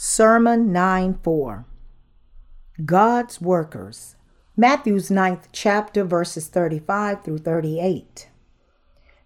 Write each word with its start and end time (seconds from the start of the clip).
Sermon 0.00 0.70
9 0.70 1.18
4. 1.24 1.66
God's 2.84 3.40
Workers. 3.40 4.14
Matthew's 4.56 5.10
ninth 5.10 5.48
chapter, 5.50 6.04
verses 6.04 6.46
35 6.46 7.24
through 7.24 7.38
38. 7.38 8.28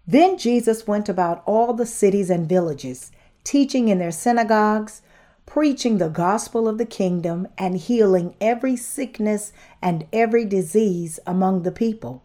Then 0.07 0.35
Jesus 0.35 0.87
went 0.87 1.07
about 1.07 1.43
all 1.45 1.75
the 1.75 1.85
cities 1.85 2.31
and 2.31 2.49
villages, 2.49 3.11
teaching 3.43 3.87
in 3.87 3.99
their 3.99 4.09
synagogues, 4.09 5.03
preaching 5.45 5.99
the 5.99 6.09
gospel 6.09 6.67
of 6.67 6.79
the 6.79 6.87
kingdom, 6.87 7.47
and 7.55 7.77
healing 7.77 8.35
every 8.41 8.75
sickness 8.75 9.53
and 9.79 10.07
every 10.11 10.43
disease 10.43 11.19
among 11.27 11.61
the 11.61 11.71
people. 11.71 12.23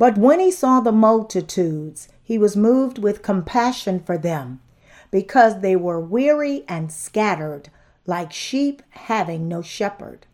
But 0.00 0.18
when 0.18 0.40
he 0.40 0.50
saw 0.50 0.80
the 0.80 0.90
multitudes, 0.90 2.08
he 2.24 2.38
was 2.38 2.56
moved 2.56 2.98
with 2.98 3.22
compassion 3.22 4.00
for 4.00 4.18
them 4.18 4.62
because 5.10 5.60
they 5.60 5.76
were 5.76 6.00
weary 6.00 6.64
and 6.68 6.92
scattered, 6.92 7.70
like 8.06 8.32
sheep 8.32 8.82
having 8.90 9.48
no 9.48 9.62
shepherd. 9.62 10.26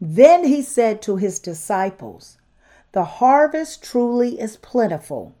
Then 0.00 0.44
he 0.44 0.62
said 0.62 1.02
to 1.02 1.16
his 1.16 1.38
disciples, 1.38 2.38
The 2.92 3.04
harvest 3.04 3.82
truly 3.82 4.40
is 4.40 4.56
plentiful, 4.56 5.34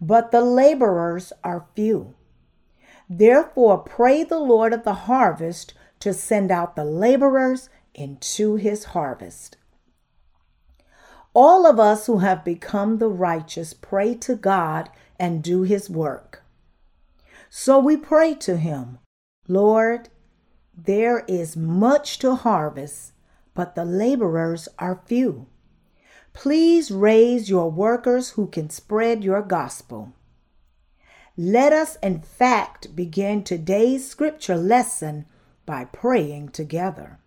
but 0.00 0.30
the 0.30 0.40
laborers 0.42 1.32
are 1.44 1.66
few. 1.74 2.14
Therefore, 3.08 3.78
pray 3.78 4.24
the 4.24 4.38
Lord 4.38 4.72
of 4.72 4.84
the 4.84 4.94
harvest 4.94 5.74
to 6.00 6.12
send 6.12 6.50
out 6.50 6.74
the 6.74 6.84
laborers 6.84 7.68
into 7.94 8.56
his 8.56 8.84
harvest. 8.86 9.56
All 11.34 11.66
of 11.66 11.78
us 11.78 12.06
who 12.06 12.18
have 12.18 12.44
become 12.44 12.98
the 12.98 13.08
righteous 13.08 13.72
pray 13.72 14.14
to 14.16 14.34
God 14.34 14.90
and 15.18 15.42
do 15.42 15.62
his 15.62 15.88
work. 15.88 16.41
So 17.54 17.78
we 17.78 17.98
pray 17.98 18.34
to 18.36 18.56
him, 18.56 18.98
Lord, 19.46 20.08
there 20.74 21.22
is 21.28 21.54
much 21.54 22.18
to 22.20 22.34
harvest, 22.34 23.12
but 23.52 23.74
the 23.74 23.84
laborers 23.84 24.70
are 24.78 25.02
few. 25.04 25.48
Please 26.32 26.90
raise 26.90 27.50
your 27.50 27.70
workers 27.70 28.30
who 28.30 28.46
can 28.46 28.70
spread 28.70 29.22
your 29.22 29.42
gospel. 29.42 30.14
Let 31.36 31.74
us, 31.74 31.96
in 32.02 32.22
fact, 32.22 32.96
begin 32.96 33.44
today's 33.44 34.08
scripture 34.08 34.56
lesson 34.56 35.26
by 35.66 35.84
praying 35.84 36.52
together. 36.52 37.20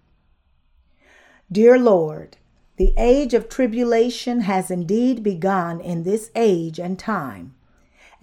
Dear 1.51 1.77
Lord, 1.77 2.37
the 2.77 2.95
age 2.97 3.35
of 3.35 3.47
tribulation 3.47 4.41
has 4.41 4.71
indeed 4.71 5.21
begun 5.21 5.79
in 5.79 6.01
this 6.01 6.31
age 6.33 6.79
and 6.79 6.97
time 6.97 7.54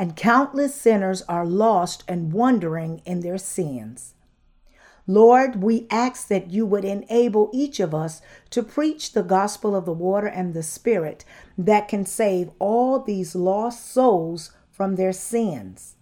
and 0.03 0.17
countless 0.17 0.75
sinners 0.75 1.23
are 1.29 1.47
lost 1.47 2.03
and 2.09 2.33
wandering 2.33 3.01
in 3.05 3.21
their 3.21 3.39
sins. 3.39 4.15
Lord, 5.07 5.63
we 5.63 5.87
ask 5.93 6.27
that 6.27 6.51
you 6.51 6.67
would 6.67 6.85
enable 6.85 7.51
each 7.53 7.79
of 7.79 7.95
us 7.95 8.21
to 8.51 8.65
preach 8.65 9.13
the 9.13 9.23
gospel 9.23 9.77
of 9.77 9.85
the 9.85 9.93
water 9.93 10.27
and 10.27 10.55
the 10.55 10.63
spirit 10.65 11.25
that 11.57 11.87
can 11.87 12.05
save 12.05 12.51
all 12.59 12.99
these 12.99 13.37
lost 13.37 13.93
souls 13.93 14.51
from 14.73 14.97
their 14.97 15.13
sins. 15.13 15.95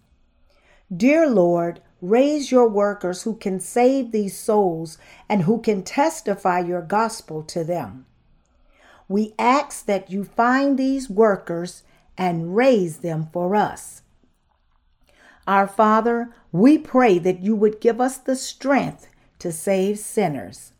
Dear 0.91 1.29
Lord, 1.29 1.79
raise 2.01 2.51
your 2.51 2.67
workers 2.67 3.21
who 3.21 3.35
can 3.35 3.59
save 3.59 4.11
these 4.11 4.35
souls 4.35 4.97
and 5.29 5.43
who 5.43 5.61
can 5.61 5.83
testify 5.83 6.61
your 6.61 6.81
gospel 6.81 7.43
to 7.43 7.63
them. 7.63 8.07
We 9.07 9.35
ask 9.37 9.85
that 9.85 10.09
you 10.09 10.23
find 10.23 10.79
these 10.79 11.07
workers 11.07 11.83
and 12.17 12.55
raise 12.55 12.97
them 12.97 13.29
for 13.31 13.55
us. 13.55 14.01
Our 15.47 15.67
Father, 15.67 16.33
we 16.51 16.77
pray 16.77 17.17
that 17.19 17.41
you 17.41 17.55
would 17.55 17.81
give 17.81 17.99
us 17.99 18.17
the 18.17 18.35
strength 18.35 19.07
to 19.39 19.51
save 19.51 19.97
sinners. 19.99 20.73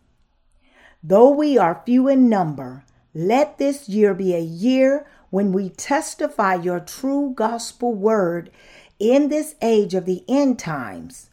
Though 1.04 1.32
we 1.32 1.58
are 1.58 1.82
few 1.86 2.08
in 2.08 2.30
number, 2.30 2.84
let 3.14 3.58
this 3.58 3.90
year 3.90 4.14
be 4.14 4.36
a 4.36 4.40
year 4.40 5.08
when 5.32 5.52
we 5.52 5.70
testify 5.70 6.56
your 6.56 6.80
true 6.80 7.34
gospel 7.36 7.94
word 7.94 8.52
in 9.00 9.30
this 9.30 9.56
age 9.62 9.96
of 9.96 10.06
the 10.06 10.24
end 10.28 10.60
times. 10.60 11.30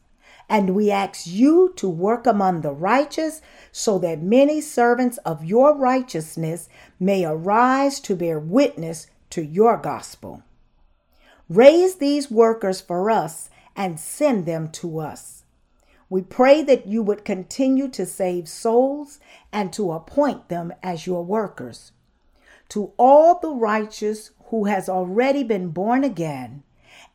And 0.49 0.75
we 0.75 0.91
ask 0.91 1.27
you 1.27 1.75
to 1.77 1.89
work 1.89 2.27
among 2.27 2.63
the 2.63 2.73
righteous 2.73 3.43
so 3.71 3.99
that 3.99 4.23
many 4.23 4.63
servants 4.63 5.19
of 5.19 5.45
your 5.45 5.75
righteousness 5.77 6.71
may 6.99 7.27
arise 7.27 8.01
to 8.01 8.17
bear 8.17 8.39
witness 8.39 9.09
to 9.31 9.43
your 9.43 9.77
gospel. 9.77 10.43
Raise 11.49 11.97
these 11.97 12.31
workers 12.31 12.81
for 12.81 13.11
us 13.11 13.49
and 13.75 13.99
send 13.99 14.45
them 14.47 14.69
to 14.69 14.99
us. 14.99 15.45
We 16.11 16.23
pray 16.23 16.63
that 16.63 16.87
you 16.87 17.03
would 17.03 17.25
continue 17.25 17.89
to 17.89 18.07
save 18.07 18.49
souls 18.49 19.19
and 19.53 19.73
to 19.75 19.93
appoint 19.93 20.49
them 20.49 20.73
as 20.83 21.07
your 21.07 21.25
workers. 21.25 21.93
To 22.71 22.93
all 22.99 23.39
the 23.39 23.51
righteous 23.51 24.31
who 24.47 24.65
has 24.65 24.89
already 24.89 25.43
been 25.43 25.69
born 25.69 26.05
again, 26.05 26.63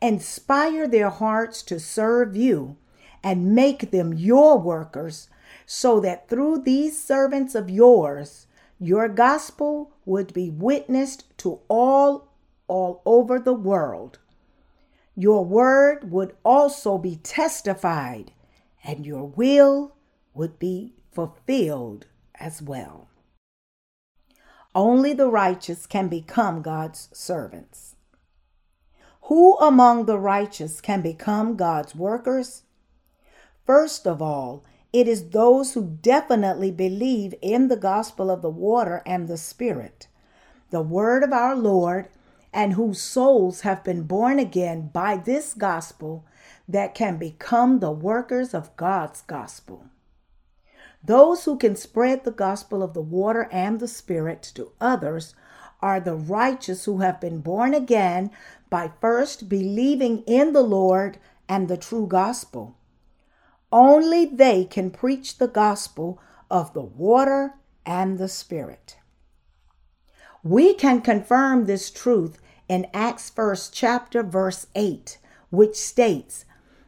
inspire 0.01 0.87
their 0.87 1.09
hearts 1.09 1.63
to 1.63 1.79
serve 1.79 2.35
you 2.35 2.77
and 3.23 3.55
make 3.55 3.91
them 3.91 4.13
your 4.13 4.59
workers 4.59 5.29
so 5.65 5.99
that 5.99 6.27
through 6.27 6.59
these 6.59 7.01
servants 7.01 7.55
of 7.55 7.69
yours 7.69 8.47
your 8.83 9.07
gospel 9.07 9.93
would 10.05 10.33
be 10.33 10.49
witnessed 10.49 11.25
to 11.37 11.59
all 11.69 12.27
all 12.67 13.01
over 13.05 13.39
the 13.39 13.53
world. 13.53 14.19
Your 15.15 15.45
word 15.45 16.11
would 16.11 16.35
also 16.43 16.97
be 16.97 17.15
testified, 17.17 18.31
and 18.83 19.05
your 19.05 19.25
will 19.25 19.95
would 20.33 20.59
be 20.59 20.95
fulfilled 21.13 22.07
as 22.35 22.61
well. 22.61 23.07
Only 24.75 25.13
the 25.13 25.29
righteous 25.29 25.85
can 25.85 26.07
become 26.09 26.61
God's 26.61 27.09
servants. 27.13 27.95
Who 29.23 29.55
among 29.59 30.07
the 30.07 30.17
righteous 30.19 30.81
can 30.81 31.01
become 31.01 31.55
God's 31.55 31.95
workers? 31.95 32.63
First 33.65 34.05
of 34.05 34.21
all, 34.21 34.65
it 34.93 35.07
is 35.07 35.29
those 35.29 35.73
who 35.73 35.97
definitely 36.01 36.69
believe 36.69 37.33
in 37.41 37.67
the 37.67 37.75
gospel 37.75 38.29
of 38.29 38.43
the 38.43 38.49
water 38.49 39.01
and 39.07 39.27
the 39.27 39.37
Spirit, 39.37 40.07
the 40.69 40.83
word 40.83 41.23
of 41.23 41.33
our 41.33 41.55
Lord, 41.55 42.07
and 42.53 42.73
whose 42.73 43.01
souls 43.01 43.61
have 43.61 43.83
been 43.83 44.03
born 44.03 44.37
again 44.37 44.91
by 44.93 45.17
this 45.17 45.55
gospel 45.55 46.23
that 46.69 46.93
can 46.93 47.17
become 47.17 47.79
the 47.79 47.91
workers 47.91 48.53
of 48.53 48.75
God's 48.77 49.21
gospel. 49.23 49.85
Those 51.03 51.45
who 51.45 51.57
can 51.57 51.75
spread 51.75 52.23
the 52.23 52.31
gospel 52.31 52.83
of 52.83 52.93
the 52.93 53.01
water 53.01 53.49
and 53.51 53.79
the 53.79 53.87
Spirit 53.87 54.43
to 54.53 54.71
others 54.79 55.33
are 55.81 55.99
the 55.99 56.15
righteous 56.15 56.85
who 56.85 56.99
have 56.99 57.19
been 57.19 57.41
born 57.41 57.73
again 57.73 58.29
by 58.69 58.91
first 59.01 59.49
believing 59.49 60.19
in 60.27 60.53
the 60.53 60.61
Lord 60.61 61.17
and 61.49 61.67
the 61.67 61.77
true 61.77 62.07
gospel. 62.07 62.77
Only 63.73 64.25
they 64.25 64.65
can 64.65 64.91
preach 64.91 65.39
the 65.39 65.47
gospel 65.47 66.19
of 66.51 66.73
the 66.73 66.83
water 66.83 67.55
and 67.87 68.19
the 68.19 68.27
Spirit. 68.27 68.97
We 70.43 70.75
can 70.75 71.01
confirm 71.01 71.65
this 71.65 71.89
truth 71.89 72.39
in 72.69 72.85
Acts 72.93 73.31
1st 73.31 73.71
chapter 73.73 74.21
verse 74.21 74.67
8, 74.75 75.17
which 75.49 75.75
states, 75.75 76.45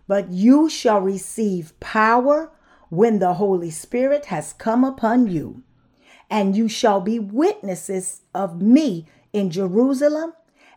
"But 0.07 0.29
you 0.29 0.69
shall 0.69 1.01
receive 1.01 1.77
power 1.79 2.51
when 2.91 3.17
the 3.17 3.33
Holy 3.33 3.71
Spirit 3.71 4.25
has 4.25 4.53
come 4.53 4.83
upon 4.83 5.25
you, 5.25 5.63
and 6.29 6.55
you 6.55 6.67
shall 6.67 7.01
be 7.01 7.17
witnesses 7.17 8.21
of 8.35 8.61
me 8.61 9.07
in 9.33 9.49
Jerusalem 9.49 10.33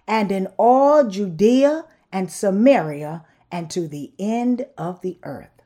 and 0.06 0.32
in 0.32 0.46
all 0.56 1.04
Judea 1.04 1.84
and 2.10 2.32
Samaria 2.32 3.26
and 3.52 3.70
to 3.70 3.86
the 3.86 4.14
end 4.18 4.64
of 4.78 5.02
the 5.02 5.18
earth." 5.22 5.57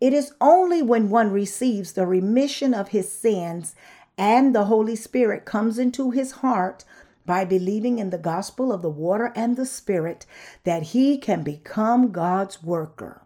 It 0.00 0.12
is 0.12 0.34
only 0.42 0.82
when 0.82 1.08
one 1.08 1.32
receives 1.32 1.92
the 1.92 2.06
remission 2.06 2.74
of 2.74 2.88
his 2.88 3.10
sins 3.10 3.74
and 4.18 4.54
the 4.54 4.66
Holy 4.66 4.96
Spirit 4.96 5.46
comes 5.46 5.78
into 5.78 6.10
his 6.10 6.32
heart 6.32 6.84
by 7.24 7.44
believing 7.44 7.98
in 7.98 8.10
the 8.10 8.18
gospel 8.18 8.72
of 8.72 8.82
the 8.82 8.90
water 8.90 9.32
and 9.34 9.56
the 9.56 9.66
Spirit 9.66 10.26
that 10.64 10.82
he 10.94 11.16
can 11.16 11.42
become 11.42 12.12
God's 12.12 12.62
worker. 12.62 13.22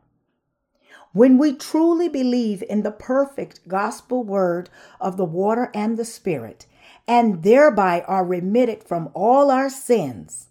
When 1.12 1.38
we 1.38 1.54
truly 1.54 2.08
believe 2.08 2.62
in 2.62 2.82
the 2.82 2.92
perfect 2.92 3.66
gospel 3.66 4.22
word 4.22 4.70
of 5.00 5.16
the 5.16 5.24
water 5.24 5.72
and 5.74 5.96
the 5.96 6.04
Spirit, 6.04 6.66
and 7.06 7.42
thereby 7.42 8.02
are 8.02 8.24
remitted 8.24 8.84
from 8.84 9.10
all 9.12 9.50
our 9.50 9.68
sins, 9.68 10.46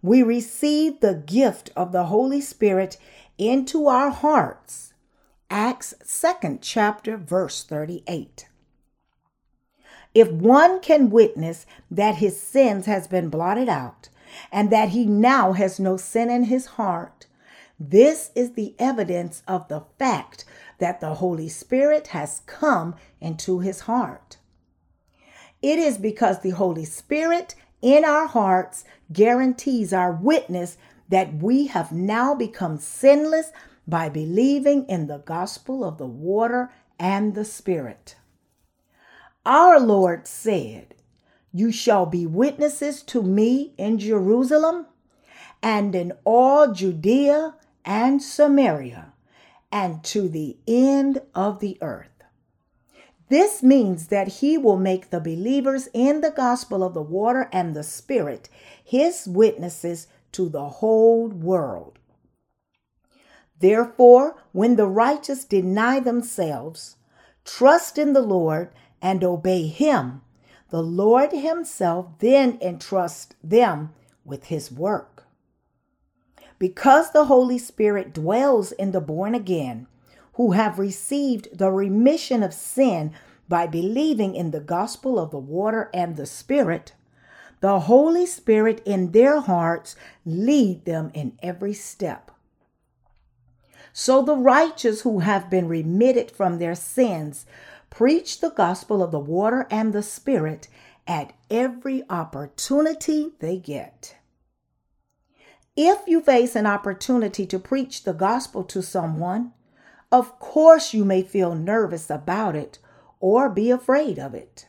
we 0.00 0.22
receive 0.22 1.00
the 1.00 1.14
gift 1.14 1.70
of 1.76 1.92
the 1.92 2.06
Holy 2.06 2.40
Spirit 2.40 2.96
into 3.36 3.86
our 3.86 4.08
hearts 4.08 4.89
Acts 5.52 5.94
2nd 6.04 6.58
chapter 6.60 7.16
verse 7.16 7.64
38. 7.64 8.46
If 10.14 10.30
one 10.30 10.78
can 10.78 11.10
witness 11.10 11.66
that 11.90 12.16
his 12.16 12.40
sins 12.40 12.86
has 12.86 13.08
been 13.08 13.30
blotted 13.30 13.68
out 13.68 14.10
and 14.52 14.70
that 14.70 14.90
he 14.90 15.04
now 15.04 15.52
has 15.54 15.80
no 15.80 15.96
sin 15.96 16.30
in 16.30 16.44
his 16.44 16.66
heart, 16.66 17.26
this 17.80 18.30
is 18.36 18.52
the 18.52 18.76
evidence 18.78 19.42
of 19.48 19.66
the 19.66 19.82
fact 19.98 20.44
that 20.78 21.00
the 21.00 21.14
Holy 21.14 21.48
Spirit 21.48 22.08
has 22.08 22.42
come 22.46 22.94
into 23.20 23.58
his 23.58 23.80
heart. 23.80 24.36
It 25.60 25.80
is 25.80 25.98
because 25.98 26.42
the 26.42 26.50
Holy 26.50 26.84
Spirit 26.84 27.56
in 27.82 28.04
our 28.04 28.28
hearts 28.28 28.84
guarantees 29.12 29.92
our 29.92 30.12
witness 30.12 30.78
that 31.08 31.34
we 31.34 31.66
have 31.66 31.90
now 31.90 32.36
become 32.36 32.78
sinless 32.78 33.50
by 33.90 34.08
believing 34.08 34.86
in 34.86 35.08
the 35.08 35.18
gospel 35.18 35.84
of 35.84 35.98
the 35.98 36.06
water 36.06 36.72
and 36.98 37.34
the 37.34 37.44
Spirit. 37.44 38.16
Our 39.44 39.80
Lord 39.80 40.26
said, 40.26 40.94
You 41.52 41.72
shall 41.72 42.06
be 42.06 42.26
witnesses 42.26 43.02
to 43.04 43.22
me 43.22 43.74
in 43.76 43.98
Jerusalem 43.98 44.86
and 45.62 45.94
in 45.94 46.12
all 46.24 46.72
Judea 46.72 47.56
and 47.84 48.22
Samaria 48.22 49.12
and 49.72 50.02
to 50.04 50.28
the 50.28 50.56
end 50.66 51.22
of 51.34 51.60
the 51.60 51.78
earth. 51.80 52.06
This 53.28 53.62
means 53.62 54.08
that 54.08 54.26
he 54.26 54.58
will 54.58 54.76
make 54.76 55.10
the 55.10 55.20
believers 55.20 55.88
in 55.94 56.20
the 56.20 56.32
gospel 56.32 56.82
of 56.82 56.94
the 56.94 57.02
water 57.02 57.48
and 57.52 57.76
the 57.76 57.84
Spirit 57.84 58.48
his 58.82 59.28
witnesses 59.28 60.08
to 60.32 60.48
the 60.48 60.68
whole 60.68 61.28
world. 61.28 61.99
Therefore, 63.60 64.36
when 64.52 64.76
the 64.76 64.88
righteous 64.88 65.44
deny 65.44 66.00
themselves, 66.00 66.96
trust 67.44 67.98
in 67.98 68.14
the 68.14 68.22
Lord, 68.22 68.70
and 69.02 69.22
obey 69.22 69.66
him, 69.66 70.22
the 70.70 70.82
Lord 70.82 71.32
himself 71.32 72.06
then 72.18 72.58
entrusts 72.60 73.34
them 73.42 73.92
with 74.24 74.44
his 74.44 74.70
work. 74.70 75.24
Because 76.58 77.12
the 77.12 77.24
Holy 77.24 77.58
Spirit 77.58 78.12
dwells 78.12 78.72
in 78.72 78.92
the 78.92 79.00
born 79.00 79.34
again, 79.34 79.86
who 80.34 80.52
have 80.52 80.78
received 80.78 81.56
the 81.56 81.70
remission 81.70 82.42
of 82.42 82.54
sin 82.54 83.12
by 83.48 83.66
believing 83.66 84.34
in 84.34 84.52
the 84.52 84.60
gospel 84.60 85.18
of 85.18 85.30
the 85.30 85.38
water 85.38 85.90
and 85.92 86.16
the 86.16 86.26
Spirit, 86.26 86.92
the 87.60 87.80
Holy 87.80 88.24
Spirit 88.24 88.80
in 88.86 89.12
their 89.12 89.40
hearts 89.40 89.96
lead 90.24 90.84
them 90.84 91.10
in 91.12 91.38
every 91.42 91.74
step. 91.74 92.29
So 94.02 94.22
the 94.22 94.34
righteous 94.34 95.02
who 95.02 95.18
have 95.18 95.50
been 95.50 95.68
remitted 95.68 96.30
from 96.30 96.56
their 96.56 96.74
sins 96.74 97.44
preach 97.90 98.40
the 98.40 98.48
gospel 98.48 99.02
of 99.02 99.10
the 99.10 99.18
water 99.18 99.66
and 99.70 99.92
the 99.92 100.02
Spirit 100.02 100.68
at 101.06 101.34
every 101.50 102.04
opportunity 102.08 103.32
they 103.40 103.58
get. 103.58 104.16
If 105.76 105.98
you 106.06 106.22
face 106.22 106.56
an 106.56 106.64
opportunity 106.64 107.44
to 107.44 107.58
preach 107.58 108.04
the 108.04 108.14
gospel 108.14 108.64
to 108.72 108.82
someone, 108.82 109.52
of 110.10 110.38
course 110.38 110.94
you 110.94 111.04
may 111.04 111.22
feel 111.22 111.54
nervous 111.54 112.08
about 112.08 112.56
it 112.56 112.78
or 113.20 113.50
be 113.50 113.70
afraid 113.70 114.18
of 114.18 114.32
it. 114.32 114.66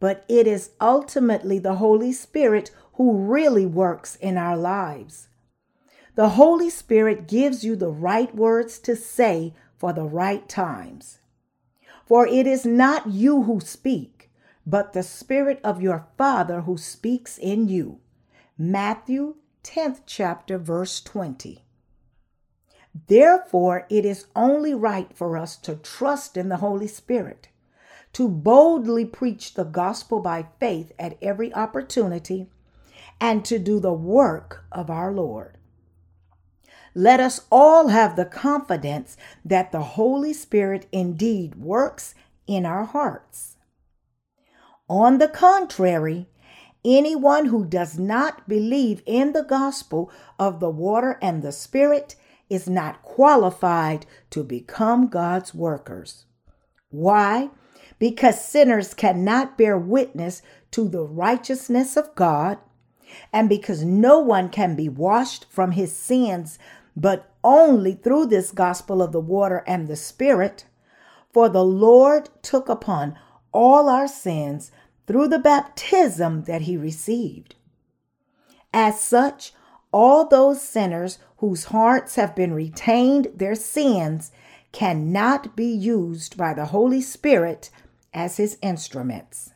But 0.00 0.24
it 0.28 0.48
is 0.48 0.70
ultimately 0.80 1.60
the 1.60 1.76
Holy 1.76 2.10
Spirit 2.10 2.72
who 2.94 3.16
really 3.16 3.66
works 3.66 4.16
in 4.16 4.36
our 4.36 4.56
lives. 4.56 5.28
The 6.14 6.30
Holy 6.30 6.70
Spirit 6.70 7.28
gives 7.28 7.64
you 7.64 7.76
the 7.76 7.90
right 7.90 8.34
words 8.34 8.78
to 8.80 8.96
say 8.96 9.54
for 9.78 9.92
the 9.92 10.04
right 10.04 10.48
times. 10.48 11.18
For 12.04 12.26
it 12.26 12.46
is 12.46 12.66
not 12.66 13.10
you 13.10 13.44
who 13.44 13.60
speak, 13.60 14.30
but 14.66 14.92
the 14.92 15.04
Spirit 15.04 15.60
of 15.62 15.80
your 15.80 16.08
Father 16.18 16.62
who 16.62 16.76
speaks 16.76 17.38
in 17.38 17.68
you. 17.68 18.00
Matthew 18.58 19.36
10th 19.62 20.00
chapter, 20.06 20.58
verse 20.58 21.00
20. 21.00 21.64
Therefore, 23.06 23.86
it 23.88 24.04
is 24.04 24.26
only 24.34 24.74
right 24.74 25.16
for 25.16 25.36
us 25.36 25.56
to 25.58 25.76
trust 25.76 26.36
in 26.36 26.48
the 26.48 26.56
Holy 26.56 26.88
Spirit, 26.88 27.48
to 28.14 28.28
boldly 28.28 29.04
preach 29.04 29.54
the 29.54 29.64
gospel 29.64 30.18
by 30.18 30.46
faith 30.58 30.90
at 30.98 31.16
every 31.22 31.54
opportunity, 31.54 32.48
and 33.20 33.44
to 33.44 33.58
do 33.60 33.78
the 33.78 33.92
work 33.92 34.64
of 34.72 34.90
our 34.90 35.12
Lord. 35.12 35.56
Let 36.94 37.20
us 37.20 37.42
all 37.50 37.88
have 37.88 38.16
the 38.16 38.24
confidence 38.24 39.16
that 39.44 39.70
the 39.70 39.82
Holy 39.82 40.32
Spirit 40.32 40.86
indeed 40.90 41.54
works 41.54 42.14
in 42.46 42.66
our 42.66 42.84
hearts. 42.84 43.56
On 44.88 45.18
the 45.18 45.28
contrary, 45.28 46.28
anyone 46.84 47.46
who 47.46 47.64
does 47.64 47.98
not 47.98 48.48
believe 48.48 49.02
in 49.06 49.32
the 49.32 49.44
gospel 49.44 50.10
of 50.38 50.58
the 50.58 50.70
water 50.70 51.18
and 51.22 51.42
the 51.42 51.52
Spirit 51.52 52.16
is 52.48 52.68
not 52.68 53.02
qualified 53.02 54.04
to 54.30 54.42
become 54.42 55.06
God's 55.06 55.54
workers. 55.54 56.24
Why? 56.90 57.50
Because 58.00 58.44
sinners 58.44 58.94
cannot 58.94 59.56
bear 59.56 59.78
witness 59.78 60.42
to 60.72 60.88
the 60.88 61.04
righteousness 61.04 61.96
of 61.96 62.14
God, 62.16 62.58
and 63.32 63.48
because 63.48 63.84
no 63.84 64.18
one 64.18 64.48
can 64.48 64.74
be 64.74 64.88
washed 64.88 65.46
from 65.48 65.72
his 65.72 65.92
sins 65.92 66.58
but 66.96 67.32
only 67.42 67.94
through 67.94 68.26
this 68.26 68.50
gospel 68.50 69.02
of 69.02 69.12
the 69.12 69.20
water 69.20 69.64
and 69.66 69.88
the 69.88 69.96
Spirit. 69.96 70.64
For 71.32 71.48
the 71.48 71.64
Lord 71.64 72.28
took 72.42 72.68
upon 72.68 73.16
all 73.52 73.88
our 73.88 74.08
sins 74.08 74.70
through 75.06 75.28
the 75.28 75.38
baptism 75.38 76.44
that 76.44 76.62
he 76.62 76.76
received. 76.76 77.54
As 78.72 79.00
such, 79.00 79.52
all 79.92 80.26
those 80.26 80.62
sinners 80.62 81.18
whose 81.38 81.64
hearts 81.64 82.14
have 82.14 82.36
been 82.36 82.52
retained 82.52 83.28
their 83.34 83.54
sins 83.54 84.30
cannot 84.72 85.56
be 85.56 85.66
used 85.66 86.36
by 86.36 86.54
the 86.54 86.66
Holy 86.66 87.00
Spirit 87.00 87.70
as 88.14 88.36
his 88.36 88.58
instruments. 88.62 89.52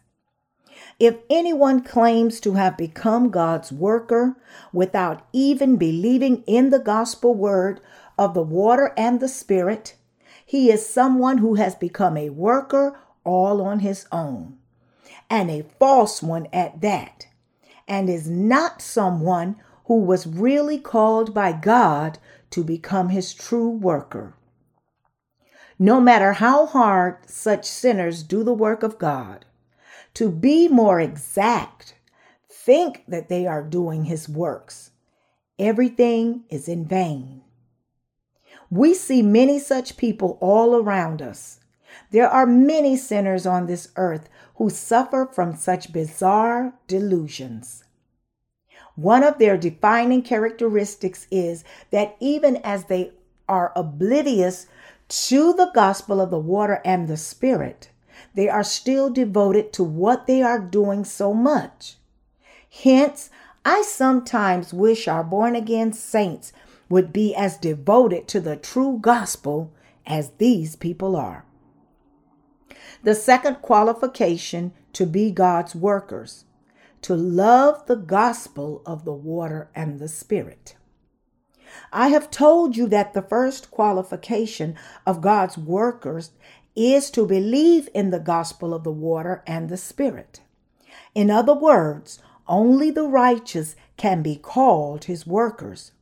If 1.00 1.16
anyone 1.28 1.82
claims 1.82 2.38
to 2.40 2.52
have 2.52 2.76
become 2.76 3.30
God's 3.30 3.72
worker 3.72 4.36
without 4.72 5.26
even 5.32 5.76
believing 5.76 6.44
in 6.46 6.70
the 6.70 6.78
gospel 6.78 7.34
word 7.34 7.80
of 8.16 8.34
the 8.34 8.42
water 8.42 8.92
and 8.96 9.18
the 9.18 9.28
Spirit, 9.28 9.96
he 10.46 10.70
is 10.70 10.88
someone 10.88 11.38
who 11.38 11.54
has 11.54 11.74
become 11.74 12.16
a 12.16 12.30
worker 12.30 12.98
all 13.24 13.60
on 13.62 13.80
his 13.80 14.06
own, 14.12 14.58
and 15.28 15.50
a 15.50 15.64
false 15.78 16.22
one 16.22 16.46
at 16.52 16.80
that, 16.80 17.26
and 17.88 18.08
is 18.08 18.28
not 18.28 18.80
someone 18.80 19.56
who 19.86 20.00
was 20.00 20.26
really 20.26 20.78
called 20.78 21.34
by 21.34 21.52
God 21.52 22.18
to 22.50 22.62
become 22.62 23.08
his 23.08 23.34
true 23.34 23.70
worker. 23.70 24.34
No 25.78 26.00
matter 26.00 26.34
how 26.34 26.66
hard 26.66 27.16
such 27.26 27.66
sinners 27.66 28.22
do 28.22 28.44
the 28.44 28.54
work 28.54 28.84
of 28.84 28.98
God, 28.98 29.44
to 30.14 30.30
be 30.30 30.68
more 30.68 31.00
exact, 31.00 31.94
think 32.48 33.04
that 33.08 33.28
they 33.28 33.46
are 33.46 33.62
doing 33.62 34.04
his 34.04 34.28
works. 34.28 34.90
Everything 35.58 36.44
is 36.48 36.68
in 36.68 36.84
vain. 36.84 37.42
We 38.70 38.94
see 38.94 39.22
many 39.22 39.58
such 39.58 39.96
people 39.96 40.38
all 40.40 40.76
around 40.76 41.20
us. 41.20 41.60
There 42.10 42.28
are 42.28 42.46
many 42.46 42.96
sinners 42.96 43.46
on 43.46 43.66
this 43.66 43.88
earth 43.96 44.28
who 44.56 44.70
suffer 44.70 45.28
from 45.32 45.54
such 45.54 45.92
bizarre 45.92 46.74
delusions. 46.86 47.84
One 48.96 49.24
of 49.24 49.38
their 49.38 49.56
defining 49.56 50.22
characteristics 50.22 51.26
is 51.30 51.64
that 51.90 52.16
even 52.20 52.56
as 52.58 52.84
they 52.84 53.12
are 53.48 53.72
oblivious 53.74 54.66
to 55.08 55.52
the 55.52 55.70
gospel 55.74 56.20
of 56.20 56.30
the 56.30 56.38
water 56.38 56.80
and 56.84 57.08
the 57.08 57.16
spirit, 57.16 57.90
they 58.34 58.48
are 58.48 58.64
still 58.64 59.10
devoted 59.10 59.72
to 59.74 59.84
what 59.84 60.26
they 60.26 60.42
are 60.42 60.58
doing 60.58 61.04
so 61.04 61.32
much. 61.32 61.96
Hence, 62.70 63.30
I 63.64 63.82
sometimes 63.82 64.74
wish 64.74 65.08
our 65.08 65.24
born 65.24 65.56
again 65.56 65.92
saints 65.92 66.52
would 66.88 67.12
be 67.12 67.34
as 67.34 67.56
devoted 67.56 68.28
to 68.28 68.40
the 68.40 68.56
true 68.56 68.98
gospel 69.00 69.72
as 70.06 70.30
these 70.38 70.76
people 70.76 71.16
are. 71.16 71.44
The 73.02 73.14
second 73.14 73.56
qualification 73.62 74.72
to 74.92 75.06
be 75.06 75.30
God's 75.30 75.74
workers 75.74 76.44
to 77.04 77.14
love 77.14 77.84
the 77.84 77.96
gospel 77.96 78.80
of 78.86 79.04
the 79.04 79.12
water 79.12 79.68
and 79.74 79.98
the 80.00 80.08
spirit. 80.08 80.74
I 81.92 82.08
have 82.08 82.30
told 82.30 82.78
you 82.78 82.88
that 82.88 83.12
the 83.12 83.20
first 83.20 83.70
qualification 83.70 84.74
of 85.06 85.20
God's 85.20 85.58
workers 85.58 86.30
is 86.76 87.10
to 87.10 87.26
believe 87.26 87.88
in 87.94 88.10
the 88.10 88.18
gospel 88.18 88.74
of 88.74 88.84
the 88.84 88.92
water 88.92 89.42
and 89.46 89.68
the 89.68 89.76
Spirit. 89.76 90.40
In 91.14 91.30
other 91.30 91.54
words, 91.54 92.18
only 92.46 92.90
the 92.90 93.06
righteous 93.06 93.76
can 93.96 94.22
be 94.22 94.36
called 94.36 95.04
his 95.04 95.26
workers. 95.26 95.92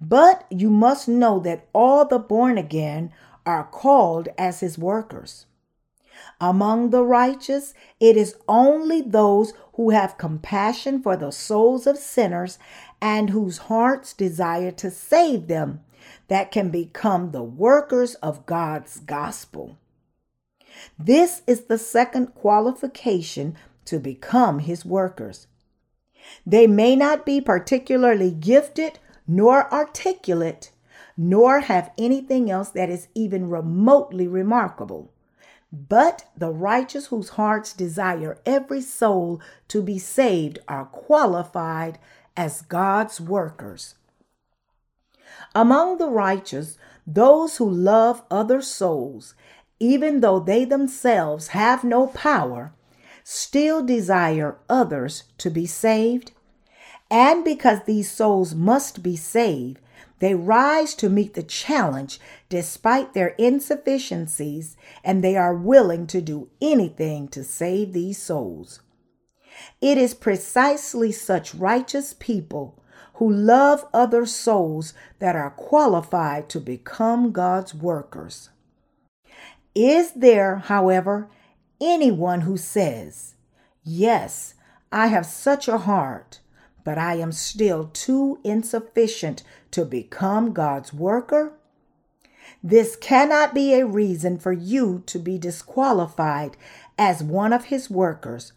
But 0.00 0.46
you 0.50 0.70
must 0.70 1.08
know 1.08 1.38
that 1.40 1.68
all 1.72 2.04
the 2.04 2.18
born 2.18 2.58
again 2.58 3.12
are 3.46 3.64
called 3.64 4.28
as 4.36 4.60
his 4.60 4.78
workers. 4.78 5.46
Among 6.40 6.90
the 6.90 7.04
righteous, 7.04 7.74
it 8.00 8.16
is 8.16 8.36
only 8.48 9.00
those 9.00 9.52
who 9.74 9.90
have 9.90 10.18
compassion 10.18 11.02
for 11.02 11.16
the 11.16 11.30
souls 11.30 11.86
of 11.86 11.98
sinners 11.98 12.58
and 13.00 13.30
whose 13.30 13.58
hearts 13.58 14.12
desire 14.12 14.70
to 14.72 14.90
save 14.90 15.48
them, 15.48 15.80
that 16.28 16.50
can 16.50 16.70
become 16.70 17.30
the 17.30 17.42
workers 17.42 18.14
of 18.16 18.46
God's 18.46 19.00
gospel. 19.00 19.78
This 20.98 21.42
is 21.46 21.62
the 21.62 21.78
second 21.78 22.34
qualification 22.34 23.56
to 23.84 23.98
become 23.98 24.60
his 24.60 24.84
workers. 24.84 25.46
They 26.46 26.66
may 26.66 26.96
not 26.96 27.26
be 27.26 27.40
particularly 27.40 28.30
gifted 28.30 28.98
nor 29.26 29.72
articulate, 29.72 30.70
nor 31.16 31.60
have 31.60 31.92
anything 31.96 32.50
else 32.50 32.70
that 32.70 32.90
is 32.90 33.08
even 33.14 33.48
remotely 33.48 34.26
remarkable. 34.26 35.10
But 35.72 36.26
the 36.36 36.50
righteous 36.50 37.06
whose 37.06 37.30
hearts 37.30 37.72
desire 37.72 38.38
every 38.46 38.80
soul 38.80 39.40
to 39.68 39.82
be 39.82 39.98
saved 39.98 40.58
are 40.68 40.84
qualified 40.84 41.98
as 42.36 42.62
God's 42.62 43.20
workers. 43.20 43.96
Among 45.54 45.98
the 45.98 46.08
righteous, 46.08 46.76
those 47.06 47.58
who 47.58 47.70
love 47.70 48.22
other 48.30 48.60
souls, 48.60 49.34
even 49.78 50.20
though 50.20 50.40
they 50.40 50.64
themselves 50.64 51.48
have 51.48 51.84
no 51.84 52.08
power, 52.08 52.72
still 53.22 53.84
desire 53.84 54.58
others 54.68 55.24
to 55.38 55.50
be 55.50 55.66
saved. 55.66 56.32
And 57.10 57.44
because 57.44 57.84
these 57.84 58.10
souls 58.10 58.54
must 58.54 59.02
be 59.02 59.16
saved, 59.16 59.78
they 60.18 60.34
rise 60.34 60.94
to 60.96 61.10
meet 61.10 61.34
the 61.34 61.42
challenge 61.42 62.18
despite 62.48 63.14
their 63.14 63.34
insufficiencies, 63.38 64.76
and 65.02 65.22
they 65.22 65.36
are 65.36 65.54
willing 65.54 66.06
to 66.08 66.20
do 66.20 66.48
anything 66.62 67.28
to 67.28 67.44
save 67.44 67.92
these 67.92 68.18
souls. 68.18 68.80
It 69.80 69.98
is 69.98 70.14
precisely 70.14 71.12
such 71.12 71.54
righteous 71.54 72.14
people 72.18 72.82
who 73.14 73.30
love 73.32 73.86
other 73.92 74.26
souls 74.26 74.94
that 75.18 75.36
are 75.36 75.50
qualified 75.50 76.48
to 76.48 76.60
become 76.60 77.32
God's 77.32 77.74
workers. 77.74 78.50
Is 79.74 80.12
there, 80.12 80.56
however, 80.56 81.28
anyone 81.80 82.42
who 82.42 82.56
says, 82.56 83.34
Yes, 83.82 84.54
I 84.90 85.08
have 85.08 85.26
such 85.26 85.68
a 85.68 85.78
heart, 85.78 86.40
but 86.84 86.98
I 86.98 87.14
am 87.14 87.32
still 87.32 87.90
too 87.92 88.38
insufficient 88.44 89.42
to 89.72 89.84
become 89.84 90.52
God's 90.52 90.92
worker? 90.92 91.52
This 92.62 92.96
cannot 92.96 93.54
be 93.54 93.74
a 93.74 93.86
reason 93.86 94.38
for 94.38 94.52
you 94.52 95.02
to 95.06 95.18
be 95.18 95.38
disqualified 95.38 96.56
as 96.98 97.22
one 97.22 97.52
of 97.52 97.66
his 97.66 97.90
workers. 97.90 98.52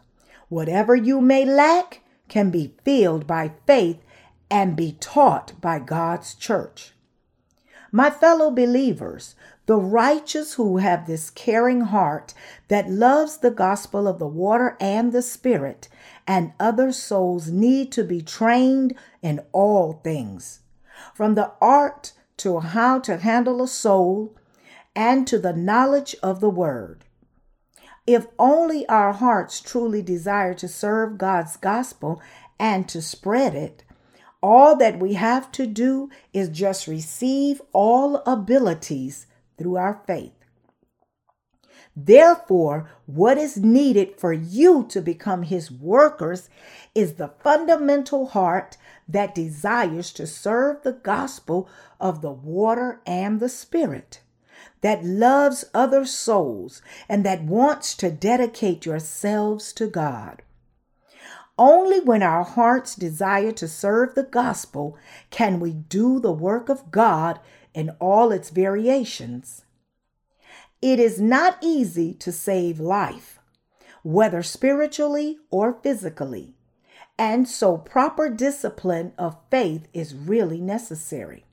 Whatever 0.50 0.96
you 0.96 1.20
may 1.22 1.46
lack 1.46 2.02
can 2.30 2.50
be 2.50 2.74
filled 2.84 3.28
by 3.28 3.52
faith 3.66 4.02
and 4.50 4.75
be 4.75 4.94
taught 5.00 5.60
by 5.60 5.80
God's 5.80 6.34
church. 6.34 6.94
My 7.92 8.10
fellow 8.10 8.51
believers, 8.51 9.36
the 9.66 9.77
righteous 9.77 10.54
who 10.54 10.77
have 10.77 11.08
this 11.08 11.30
caring 11.30 11.82
heart 11.82 12.34
that 12.68 12.89
loves 12.89 13.38
the 13.38 13.51
gospel 13.51 14.08
of 14.08 14.20
the 14.20 14.27
water 14.27 14.77
and 14.80 15.12
the 15.12 15.22
spirit 15.22 15.89
and 16.25 16.54
other 16.60 16.92
souls 16.92 17.50
need 17.50 17.92
to 17.94 18.04
be 18.04 18.22
trained 18.22 18.94
in 19.22 19.42
all 19.51 19.94
things, 20.04 20.60
from 21.13 21.36
the 21.36 21.51
art 21.62 22.13
to 22.38 22.60
how 22.60 23.00
to 23.00 23.18
handle 23.18 23.62
a 23.62 23.68
soul 23.68 24.36
and 24.96 25.27
to 25.27 25.38
the 25.39 25.54
knowledge 25.54 26.16
of 26.22 26.39
the 26.39 26.50
word. 26.50 27.06
If 28.06 28.27
only 28.39 28.88
our 28.88 29.13
hearts 29.13 29.60
truly 29.60 30.01
desire 30.01 30.54
to 30.56 30.68
serve 30.68 31.18
God's 31.18 31.58
gospel 31.58 32.22
and 32.60 32.88
to 32.89 33.01
spread 33.01 33.54
it, 33.54 33.84
all 34.41 34.75
that 34.77 35.00
we 35.00 35.13
have 35.13 35.51
to 35.53 35.65
do 35.65 36.10
is 36.34 36.50
just 36.50 36.88
receive 36.88 37.62
all 37.74 38.17
abilities 38.25 39.27
through 39.58 39.77
our 39.77 40.01
faith. 40.06 40.34
Therefore, 42.00 42.91
what 43.08 43.39
is 43.39 43.58
needed 43.58 44.20
for 44.20 44.32
you 44.32 44.86
to 44.89 45.01
become 45.01 45.41
his 45.41 45.72
workers 45.72 46.48
is 46.94 47.13
the 47.13 47.34
fundamental 47.44 48.27
heart 48.27 48.77
that 49.08 49.34
desires 49.34 50.13
to 50.13 50.27
serve 50.27 50.84
the 50.84 50.94
gospel 50.94 51.67
of 52.00 52.22
the 52.22 52.32
water 52.32 53.01
and 53.08 53.39
the 53.39 53.50
spirit, 53.50 54.22
that 54.82 55.03
loves 55.03 55.65
other 55.74 56.06
souls, 56.06 56.84
and 57.10 57.25
that 57.25 57.44
wants 57.44 57.96
to 57.96 58.12
dedicate 58.12 58.86
yourselves 58.86 59.74
to 59.74 59.88
God. 59.88 60.44
Only 61.58 62.00
when 62.00 62.22
our 62.22 62.44
hearts 62.44 62.96
desire 62.96 63.52
to 63.54 63.68
serve 63.68 64.14
the 64.14 64.24
gospel 64.24 64.96
can 65.32 65.60
we 65.60 65.74
do 65.74 66.20
the 66.20 66.32
work 66.32 66.70
of 66.70 66.92
God 66.92 67.40
in 67.74 67.90
all 68.00 68.32
its 68.32 68.52
variations. 68.52 69.66
It 70.82 71.00
is 71.00 71.20
not 71.20 71.58
easy 71.62 72.14
to 72.16 72.32
save 72.32 72.80
life, 72.80 73.40
whether 74.04 74.44
spiritually 74.44 75.40
or 75.50 75.80
physically, 75.82 76.54
and 77.18 77.48
so 77.48 77.78
proper 77.78 78.30
discipline 78.30 79.14
of 79.18 79.38
faith 79.50 79.88
is 79.94 80.14
really 80.14 80.62
necessary. 80.62 81.46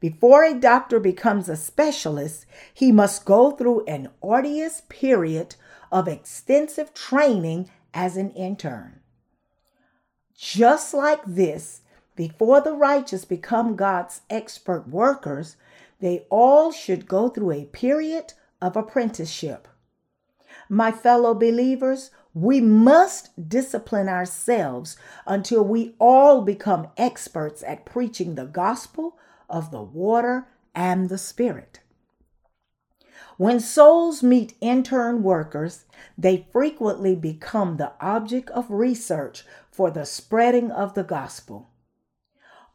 Before 0.00 0.44
a 0.44 0.52
doctor 0.52 1.00
becomes 1.00 1.48
a 1.48 1.56
specialist, 1.56 2.44
he 2.74 2.92
must 2.92 3.24
go 3.24 3.52
through 3.52 3.86
an 3.86 4.10
arduous 4.22 4.82
period 4.90 5.56
of 5.90 6.08
extensive 6.08 6.92
training 6.92 7.70
as 7.94 8.18
an 8.18 8.30
intern. 8.32 9.00
Just 10.36 10.92
like 10.92 11.22
this, 11.24 11.82
before 12.16 12.60
the 12.60 12.74
righteous 12.74 13.24
become 13.24 13.76
God's 13.76 14.22
expert 14.28 14.88
workers, 14.88 15.56
they 16.00 16.26
all 16.28 16.72
should 16.72 17.06
go 17.06 17.28
through 17.28 17.52
a 17.52 17.66
period 17.66 18.34
of 18.60 18.76
apprenticeship. 18.76 19.68
My 20.68 20.90
fellow 20.90 21.34
believers, 21.34 22.10
we 22.34 22.60
must 22.60 23.48
discipline 23.48 24.08
ourselves 24.08 24.96
until 25.26 25.64
we 25.64 25.94
all 26.00 26.42
become 26.42 26.88
experts 26.96 27.62
at 27.62 27.84
preaching 27.84 28.34
the 28.34 28.44
gospel 28.44 29.16
of 29.48 29.70
the 29.70 29.82
water 29.82 30.48
and 30.74 31.08
the 31.08 31.18
spirit. 31.18 31.80
When 33.36 33.58
souls 33.58 34.22
meet 34.22 34.56
intern 34.60 35.22
workers, 35.22 35.84
they 36.16 36.46
frequently 36.52 37.16
become 37.16 37.76
the 37.76 37.92
object 38.00 38.50
of 38.50 38.70
research 38.70 39.44
for 39.74 39.90
the 39.90 40.06
spreading 40.06 40.70
of 40.70 40.94
the 40.94 41.02
gospel. 41.02 41.68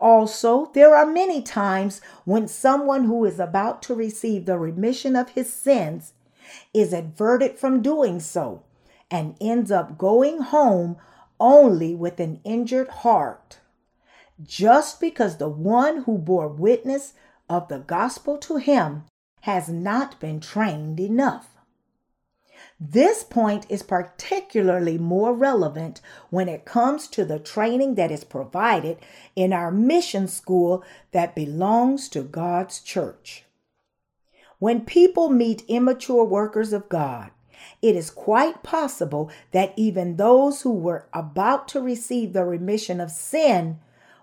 Also, 0.01 0.69
there 0.73 0.93
are 0.93 1.05
many 1.05 1.41
times 1.41 2.01
when 2.25 2.45
someone 2.45 3.05
who 3.05 3.23
is 3.23 3.39
about 3.39 3.81
to 3.81 3.95
receive 3.95 4.45
the 4.45 4.59
remission 4.59 5.15
of 5.15 5.29
his 5.29 5.51
sins 5.51 6.11
is 6.73 6.91
averted 6.91 7.57
from 7.57 7.81
doing 7.81 8.19
so 8.19 8.63
and 9.09 9.37
ends 9.39 9.71
up 9.71 9.97
going 9.97 10.41
home 10.41 10.97
only 11.39 11.95
with 11.95 12.19
an 12.19 12.41
injured 12.43 12.89
heart. 12.89 13.59
Just 14.43 14.99
because 14.99 15.37
the 15.37 15.47
one 15.47 16.03
who 16.03 16.17
bore 16.17 16.49
witness 16.49 17.13
of 17.49 17.69
the 17.69 17.79
gospel 17.79 18.37
to 18.39 18.57
him 18.57 19.05
has 19.41 19.69
not 19.69 20.19
been 20.19 20.41
trained 20.41 20.99
enough. 20.99 21.48
This 22.79 23.25
point 23.25 23.65
is 23.67 23.83
particularly 23.83 24.97
more 24.97 25.33
relevant 25.33 25.99
when 26.29 26.47
it 26.47 26.63
comes 26.63 27.09
to 27.09 27.25
the 27.25 27.37
training 27.37 27.95
that 27.95 28.09
is 28.09 28.23
provided 28.23 28.97
in 29.35 29.51
our 29.51 29.69
mission 29.69 30.29
school 30.29 30.83
that 31.11 31.35
belongs 31.35 32.07
to 32.09 32.21
God's 32.21 32.79
church. 32.79 33.43
When 34.59 34.85
people 34.85 35.29
meet 35.29 35.65
immature 35.67 36.23
workers 36.23 36.71
of 36.71 36.87
God, 36.87 37.31
it 37.81 37.97
is 37.97 38.09
quite 38.09 38.63
possible 38.63 39.29
that 39.51 39.73
even 39.75 40.15
those 40.15 40.61
who 40.61 40.71
were 40.71 41.07
about 41.13 41.67
to 41.69 41.81
receive 41.81 42.31
the 42.31 42.45
remission 42.45 43.01
of 43.01 43.11
sin 43.11 43.79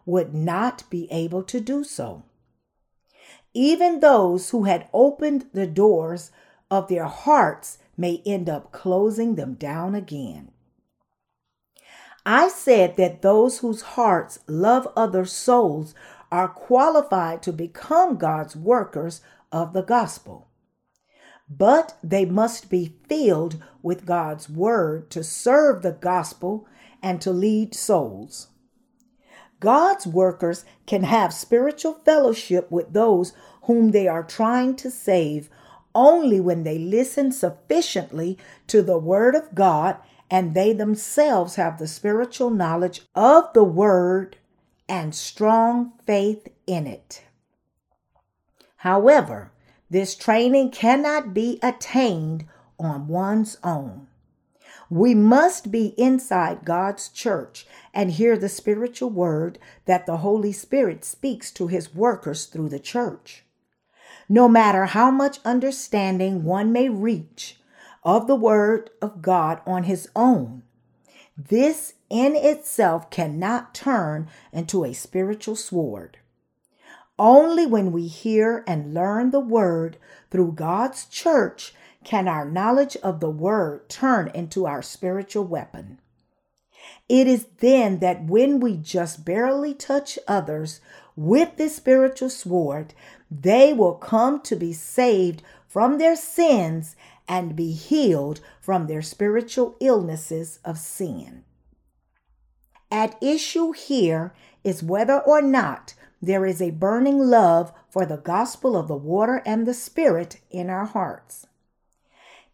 would 0.07 0.35
not 0.35 0.89
be 0.89 1.11
able 1.11 1.43
to 1.43 1.61
do 1.61 1.85
so. 1.85 2.23
Even 3.53 4.01
those 4.01 4.51
who 4.51 4.65
had 4.65 4.89
opened 4.95 5.47
the 5.53 5.67
doors 5.67 6.31
of 6.71 6.89
their 6.89 7.05
hearts 7.05 7.79
may 7.97 8.23
end 8.27 8.49
up 8.49 8.73
closing 8.73 9.35
them 9.35 9.55
down 9.55 9.95
again. 9.95 10.51
I 12.25 12.49
said 12.49 12.97
that 12.97 13.23
those 13.23 13.59
whose 13.59 13.83
hearts 13.83 14.41
love 14.49 14.89
other 14.97 15.25
souls 15.25 15.95
are 16.33 16.49
qualified 16.49 17.43
to 17.43 17.53
become 17.53 18.17
God's 18.17 18.57
workers 18.57 19.21
of 19.53 19.73
the 19.73 19.83
gospel. 19.83 20.49
But 21.49 21.97
they 22.03 22.25
must 22.25 22.69
be 22.69 22.97
filled 23.09 23.63
with 23.81 24.05
God's 24.05 24.51
word 24.51 25.09
to 25.11 25.23
serve 25.23 25.83
the 25.83 25.93
gospel 25.93 26.67
and 27.01 27.21
to 27.21 27.31
lead 27.31 27.75
souls. 27.75 28.49
God's 29.61 30.07
workers 30.07 30.65
can 30.87 31.05
have 31.05 31.33
spiritual 31.33 31.95
fellowship 32.05 32.71
with 32.71 32.93
those 32.93 33.33
whom 33.63 33.93
they 33.93 34.09
are 34.09 34.25
trying 34.25 34.75
to 34.77 34.91
save 34.91 35.49
only 35.97 36.39
when 36.39 36.63
they 36.63 36.79
listen 36.79 37.33
sufficiently 37.33 38.39
to 38.67 38.83
the 38.83 38.99
Word 38.99 39.35
of 39.35 39.55
God 39.55 39.97
and 40.31 40.55
they 40.55 40.73
themselves 40.73 41.55
have 41.55 41.79
the 41.79 41.89
spiritual 41.89 42.51
knowledge 42.51 43.01
of 43.15 43.53
the 43.55 43.65
Word 43.65 44.37
and 44.89 45.15
strong 45.15 45.93
faith 46.07 46.49
in 46.67 46.87
it. 46.87 47.25
However, 48.79 49.51
this 49.89 50.15
training 50.15 50.71
cannot 50.71 51.33
be 51.33 51.59
attained 51.63 52.45
on 52.79 53.09
one's 53.09 53.57
own. 53.65 54.09
We 54.91 55.15
must 55.15 55.71
be 55.73 55.95
inside 55.97 56.65
God's 56.65 57.09
church 57.09 57.67
and 57.95 58.11
hear 58.11 58.37
the 58.37 58.49
spiritual 58.49 59.11
word 59.11 59.59
that 59.87 60.07
the 60.07 60.19
Holy 60.19 60.53
Spirit 60.53 61.05
speaks 61.05 61.51
to 61.53 61.67
his 61.67 61.95
workers 61.95 62.47
through 62.47 62.69
the 62.69 62.79
church. 62.79 63.46
No 64.29 64.49
matter 64.49 64.87
how 64.87 65.11
much 65.11 65.39
understanding 65.45 66.43
one 66.45 66.73
may 66.73 66.89
reach 66.89 67.61
of 68.03 68.27
the 68.27 68.35
word 68.35 68.91
of 69.01 69.23
God 69.23 69.61
on 69.67 69.85
his 69.85 70.09
own, 70.17 70.63
this 71.37 71.95
in 72.09 72.35
itself 72.35 73.11
cannot 73.11 73.75
turn 73.75 74.29
into 74.53 74.85
a 74.85 74.93
spiritual 74.93 75.57
sword. 75.57 76.19
Only 77.19 77.67
when 77.67 77.93
we 77.93 78.07
hear 78.09 78.65
and 78.67 78.95
learn 78.95 79.31
the 79.31 79.41
word 79.41 79.97
through 80.31 80.53
God's 80.53 81.07
church 81.07 81.75
can 82.05 82.29
our 82.29 82.45
knowledge 82.45 82.97
of 82.97 83.21
the 83.21 83.31
word 83.31 83.89
turn 83.89 84.31
into 84.35 84.67
our 84.67 84.83
spiritual 84.83 85.45
weapon. 85.45 85.99
It 87.09 87.27
is 87.27 87.47
then 87.59 87.99
that 88.01 88.25
when 88.25 88.61
we 88.61 88.77
just 88.77 89.25
barely 89.25 89.75
touch 89.75 90.19
others 90.29 90.81
with 91.17 91.57
this 91.57 91.77
spiritual 91.77 92.31
sword, 92.31 92.95
they 93.31 93.73
will 93.73 93.95
come 93.95 94.41
to 94.43 94.57
be 94.57 94.73
saved 94.73 95.43
from 95.67 95.99
their 95.99 96.17
sins 96.17 96.97
and 97.29 97.57
be 97.57 97.73
healed 97.73 98.41
from 98.61 98.87
their 98.87 99.03
spiritual 99.03 99.77
illnesses 99.81 100.59
of 100.65 100.79
sin. 100.79 101.45
At 102.91 103.21
issue 103.23 103.73
here 103.73 104.33
is 104.63 104.83
whether 104.83 105.21
or 105.21 105.43
not 105.43 105.95
there 106.23 106.47
is 106.47 106.63
a 106.63 106.71
burning 106.71 107.19
love 107.19 107.73
for 107.91 108.07
the 108.07 108.17
gospel 108.17 108.77
of 108.77 108.89
the 108.89 108.97
water 108.97 109.43
and 109.45 109.67
the 109.67 109.75
spirit 109.75 110.39
in 110.51 110.71
our 110.71 110.87
hearts 110.87 111.47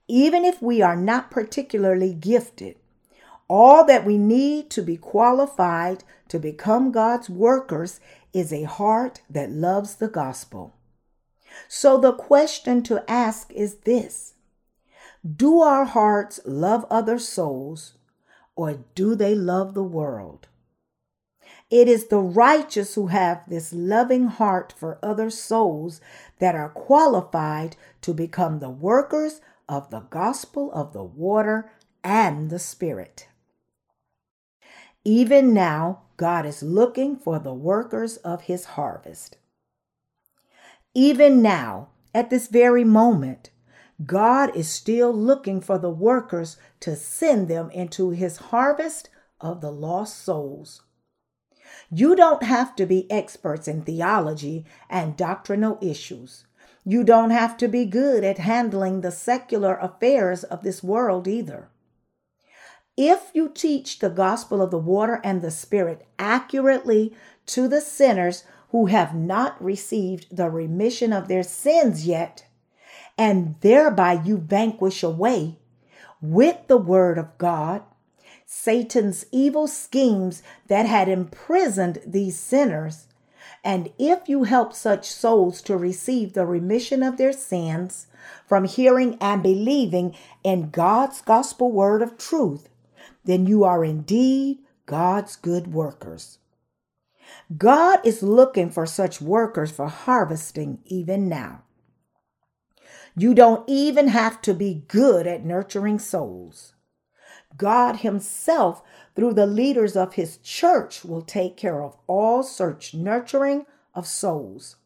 even 0.09 0.45
if 0.45 0.61
we 0.61 0.83
are 0.83 0.95
not 0.95 1.31
particularly 1.31 2.12
gifted. 2.12 2.76
All 3.49 3.85
that 3.87 4.05
we 4.05 4.19
need 4.19 4.69
to 4.71 4.83
be 4.83 4.99
qualified 4.99 6.05
to 6.29 6.38
become 6.38 6.93
God's 6.93 7.31
workers 7.31 7.99
is 8.33 8.53
a 8.53 8.65
heart 8.65 9.23
that 9.29 9.51
loves 9.51 9.97
the 9.97 10.09
gospel. 10.09 10.75
So 11.69 11.99
the 11.99 12.12
question 12.12 12.83
to 12.85 13.09
ask 13.11 13.53
is 13.53 13.77
this 13.77 14.35
Do 15.25 15.61
our 15.61 15.85
hearts 15.85 16.41
love 16.45 16.87
other 16.91 17.19
souls, 17.19 17.95
or 18.57 18.85
do 18.95 19.15
they 19.15 19.35
love 19.35 19.75
the 19.75 19.83
world? 19.83 20.49
It 21.71 21.89
is 21.89 22.09
the 22.09 22.21
righteous 22.21 22.95
who 22.97 23.07
have 23.07 23.49
this 23.49 23.73
loving 23.73 24.27
heart 24.27 24.75
for 24.77 24.99
other 25.03 25.31
souls 25.31 26.03
that 26.39 26.55
are 26.55 26.69
qualified 26.69 27.77
to 28.03 28.12
become 28.12 28.59
the 28.59 28.69
workers 28.69 29.41
of 29.69 29.89
the 29.89 30.01
gospel 30.01 30.71
of 30.73 30.93
the 30.93 31.03
water 31.03 31.73
and 32.05 32.51
the 32.51 32.59
Spirit. 32.59 33.27
Even 35.04 35.52
now, 35.52 36.02
God 36.16 36.47
is 36.47 36.62
looking 36.62 37.16
for 37.16 37.40
the 37.40 37.54
workers 37.54 38.18
of 38.18 38.42
his 38.42 38.64
harvest. 38.76 39.37
Even 40.94 41.42
now, 41.42 41.88
at 42.14 42.30
this 42.30 42.47
very 42.47 42.85
moment, 42.85 43.50
God 44.07 44.55
is 44.55 44.68
still 44.68 45.12
looking 45.12 45.61
for 45.61 45.79
the 45.79 45.90
workers 45.90 46.57
to 46.81 46.94
send 46.94 47.48
them 47.48 47.70
into 47.70 48.11
his 48.11 48.37
harvest 48.37 49.09
of 49.40 49.61
the 49.61 49.72
lost 49.72 50.18
souls. 50.22 50.83
You 51.90 52.14
don't 52.14 52.44
have 52.44 52.77
to 52.77 52.87
be 52.87 53.11
experts 53.11 53.66
in 53.66 53.83
theology 53.83 54.64
and 54.88 55.16
doctrinal 55.16 55.79
issues. 55.81 56.44
You 56.85 57.03
don't 57.03 57.31
have 57.31 57.57
to 57.59 57.68
be 57.68 57.87
good 57.87 58.22
at 58.22 58.38
handling 58.38 59.00
the 59.00 59.11
secular 59.11 59.77
affairs 59.77 60.44
of 60.44 60.62
this 60.62 60.83
world 60.83 61.27
either. 61.27 61.71
If 62.96 63.31
you 63.33 63.48
teach 63.48 63.98
the 63.98 64.11
gospel 64.11 64.61
of 64.61 64.70
the 64.70 64.78
water 64.78 65.20
and 65.24 65.40
the 65.40 65.50
spirit 65.50 66.07
accurately 66.18 67.14
to 67.46 67.66
the 67.66 67.81
sinners 67.81 68.44
who 68.68 68.87
have 68.87 69.14
not 69.14 69.62
received 69.62 70.37
the 70.37 70.50
remission 70.50 71.12
of 71.12 71.28
their 71.28 71.42
sins 71.42 72.07
yet, 72.07 72.46
and 73.16 73.55
thereby 73.61 74.20
you 74.24 74.37
vanquish 74.37 75.02
away 75.02 75.59
with 76.20 76.57
the 76.66 76.76
word 76.76 77.18
of 77.18 77.38
God 77.38 77.83
Satan's 78.55 79.24
evil 79.33 79.66
schemes 79.66 80.42
that 80.66 80.85
had 80.85 81.09
imprisoned 81.09 82.02
these 82.07 82.38
sinners, 82.38 83.07
and 83.64 83.90
if 83.98 84.28
you 84.28 84.44
help 84.44 84.74
such 84.74 85.11
souls 85.11 85.62
to 85.62 85.76
receive 85.78 86.35
the 86.35 86.44
remission 86.44 87.02
of 87.02 87.16
their 87.16 87.33
sins 87.33 88.09
from 88.46 88.64
hearing 88.64 89.16
and 89.22 89.42
believing 89.42 90.14
in 90.44 90.68
God's 90.68 91.22
gospel 91.22 91.72
word 91.72 92.02
of 92.02 92.18
truth, 92.18 92.68
then 93.24 93.46
you 93.46 93.64
are 93.64 93.85
indeed 93.85 94.58
God's 94.87 95.37
good 95.37 95.72
workers. 95.72 96.38
God 97.56 98.00
is 98.04 98.22
looking 98.22 98.70
for 98.70 98.85
such 98.85 99.20
workers 99.20 99.70
for 99.70 99.88
harvesting 99.88 100.80
even 100.85 101.28
now. 101.28 101.62
You 103.16 103.35
don't 103.35 103.68
even 103.68 104.08
have 104.08 104.40
to 104.42 104.54
be 104.54 104.85
good 104.88 105.26
at 105.26 105.44
nurturing 105.44 105.98
souls. 105.98 106.74
God 107.56 107.96
Himself 107.96 108.82
through 109.14 109.35
the 109.35 109.46
leaders 109.46 109.96
of 109.96 110.14
his 110.14 110.38
church, 110.38 111.04
will 111.04 111.22
take 111.22 111.56
care 111.56 111.82
of 111.82 111.96
all 112.06 112.42
search 112.42 112.94
nurturing 112.94 113.66
of 113.94 114.06
souls. 114.06 114.76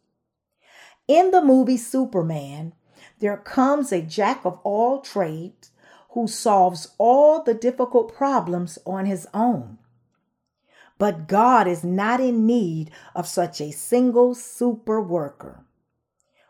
In 1.06 1.30
the 1.30 1.42
movie 1.42 1.76
Superman, 1.76 2.72
there 3.20 3.36
comes 3.36 3.92
a 3.92 4.02
jack 4.02 4.44
of 4.44 4.58
all 4.64 5.00
trades 5.00 5.70
who 6.16 6.26
solves 6.26 6.94
all 6.96 7.42
the 7.42 7.52
difficult 7.52 8.14
problems 8.14 8.78
on 8.86 9.04
his 9.04 9.28
own. 9.34 9.76
But 10.96 11.28
God 11.28 11.68
is 11.68 11.84
not 11.84 12.20
in 12.20 12.46
need 12.46 12.90
of 13.14 13.28
such 13.28 13.60
a 13.60 13.70
single 13.70 14.34
super 14.34 14.98
worker. 14.98 15.66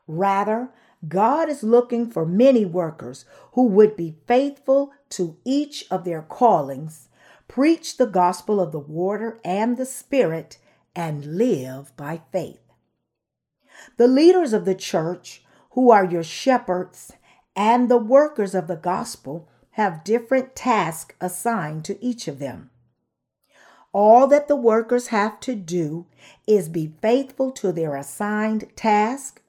Rather, 0.07 0.71
God 1.09 1.49
is 1.49 1.65
looking 1.65 2.09
for 2.09 2.25
many 2.25 2.65
workers 2.65 3.25
who 3.55 3.67
would 3.67 3.97
be 3.97 4.15
faithful 4.29 4.93
to 5.09 5.37
each 5.45 5.85
of 5.91 6.05
their 6.05 6.23
callings 6.23 7.09
preach 7.49 7.97
the 7.97 8.07
gospel 8.07 8.61
of 8.61 8.71
the 8.71 8.79
water 8.79 9.41
and 9.45 9.77
the 9.77 9.87
spirit, 9.87 10.59
and 10.95 11.37
live 11.37 11.93
by 11.97 12.21
faith. 12.31 12.63
The 13.97 14.07
leaders 14.07 14.53
of 14.53 14.65
the 14.65 14.77
church, 14.77 15.43
who 15.71 15.91
are 15.91 16.05
your 16.05 16.23
shepherds, 16.23 17.15
and 17.57 17.89
the 17.89 17.99
workers 17.99 18.55
of 18.55 18.69
the 18.69 18.77
gospel 18.77 19.49
have 19.77 20.05
different 20.05 20.57
tasks 20.57 21.15
assigned 21.21 21.85
to 21.85 22.03
each 22.03 22.27
of 22.27 22.39
them. 22.39 22.71
All 23.93 24.27
that 24.27 24.49
the 24.49 24.57
workers 24.57 25.09
have 25.09 25.39
to 25.41 25.55
do 25.55 26.07
is 26.47 26.71
be 26.71 26.95
faithful 27.03 27.53
to 27.53 27.73
their 27.73 27.95
assigned 27.95 28.75
task, 28.75 29.43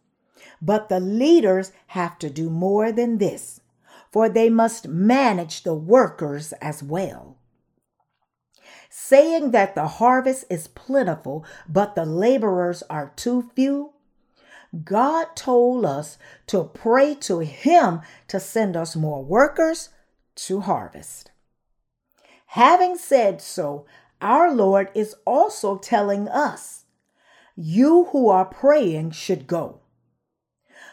but 0.61 0.89
the 0.89 0.99
leaders 0.99 1.71
have 1.87 2.19
to 2.19 2.29
do 2.29 2.49
more 2.49 2.91
than 2.91 3.19
this, 3.19 3.61
for 4.11 4.27
they 4.27 4.49
must 4.49 4.89
manage 4.89 5.63
the 5.63 5.73
workers 5.73 6.51
as 6.61 6.83
well 6.83 7.37
saying 8.89 9.51
that 9.51 9.75
the 9.75 9.87
harvest 9.87 10.43
is 10.49 10.67
plentiful, 10.69 11.45
but 11.69 11.93
the 11.93 12.05
laborers 12.05 12.81
are 12.89 13.11
too 13.15 13.51
few? 13.53 13.93
God 14.83 15.35
told 15.35 15.85
us 15.85 16.17
to 16.47 16.63
pray 16.63 17.13
to 17.15 17.39
Him 17.39 18.01
to 18.27 18.39
send 18.39 18.75
us 18.75 18.95
more 18.95 19.23
workers 19.23 19.89
to 20.37 20.61
harvest. 20.61 21.31
Having 22.47 22.97
said 22.97 23.41
so, 23.41 23.85
our 24.21 24.51
Lord 24.53 24.89
is 24.95 25.15
also 25.25 25.77
telling 25.77 26.27
us, 26.27 26.85
You 27.55 28.05
who 28.11 28.29
are 28.29 28.45
praying 28.45 29.11
should 29.11 29.47
go. 29.47 29.81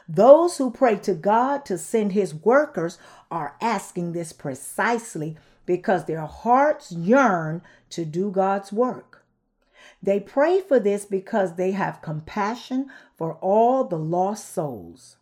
Those 0.08 0.58
who 0.58 0.70
pray 0.70 0.96
to 0.96 1.14
God 1.14 1.64
to 1.66 1.78
send 1.78 2.12
His 2.12 2.34
workers 2.34 2.98
are 3.30 3.56
asking 3.60 4.12
this 4.12 4.32
precisely 4.32 5.36
because 5.66 6.04
their 6.04 6.26
hearts 6.26 6.92
yearn 6.92 7.62
to 7.90 8.04
do 8.04 8.30
God's 8.30 8.72
work. 8.72 9.24
They 10.02 10.20
pray 10.20 10.60
for 10.60 10.78
this 10.78 11.06
because 11.06 11.54
they 11.54 11.70
have 11.70 12.02
compassion 12.02 12.90
for 13.16 13.34
all 13.34 13.84
the 13.84 13.98
lost 13.98 14.52
souls. 14.52 15.16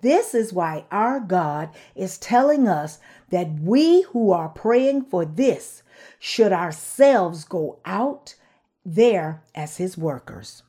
This 0.00 0.34
is 0.34 0.52
why 0.52 0.84
our 0.90 1.20
God 1.20 1.70
is 1.94 2.18
telling 2.18 2.68
us 2.68 2.98
that 3.30 3.52
we 3.60 4.02
who 4.02 4.30
are 4.30 4.48
praying 4.48 5.04
for 5.04 5.24
this 5.24 5.82
should 6.18 6.52
ourselves 6.52 7.44
go 7.44 7.78
out 7.84 8.34
there 8.84 9.42
as 9.54 9.76
his 9.76 9.96
workers. 9.96 10.62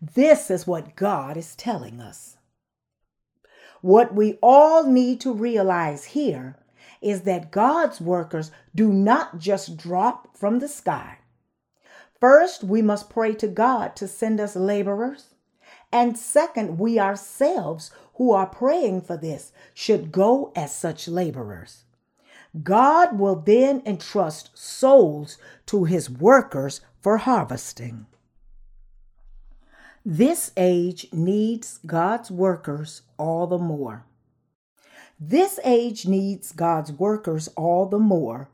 This 0.00 0.50
is 0.50 0.66
what 0.66 0.96
God 0.96 1.36
is 1.36 1.54
telling 1.54 2.00
us. 2.00 2.36
What 3.80 4.14
we 4.14 4.38
all 4.42 4.84
need 4.84 5.20
to 5.22 5.32
realize 5.32 6.04
here 6.06 6.56
is 7.00 7.22
that 7.22 7.50
God's 7.50 8.00
workers 8.00 8.50
do 8.74 8.92
not 8.92 9.38
just 9.38 9.76
drop 9.76 10.36
from 10.36 10.58
the 10.58 10.68
sky. 10.68 11.18
First, 12.20 12.62
we 12.62 12.82
must 12.82 13.08
pray 13.08 13.34
to 13.36 13.48
God 13.48 13.96
to 13.96 14.06
send 14.06 14.40
us 14.40 14.54
laborers. 14.54 15.29
And 15.92 16.16
second, 16.16 16.78
we 16.78 16.98
ourselves 16.98 17.90
who 18.14 18.32
are 18.32 18.46
praying 18.46 19.02
for 19.02 19.16
this 19.16 19.52
should 19.74 20.12
go 20.12 20.52
as 20.54 20.74
such 20.74 21.08
laborers. 21.08 21.84
God 22.62 23.18
will 23.18 23.36
then 23.36 23.82
entrust 23.86 24.56
souls 24.56 25.38
to 25.66 25.84
his 25.84 26.10
workers 26.10 26.80
for 27.00 27.18
harvesting. 27.18 28.06
This 30.04 30.50
age 30.56 31.08
needs 31.12 31.78
God's 31.84 32.30
workers 32.30 33.02
all 33.18 33.46
the 33.46 33.58
more. 33.58 34.06
This 35.18 35.60
age 35.62 36.06
needs 36.06 36.52
God's 36.52 36.90
workers 36.90 37.48
all 37.48 37.86
the 37.86 37.98
more. 37.98 38.48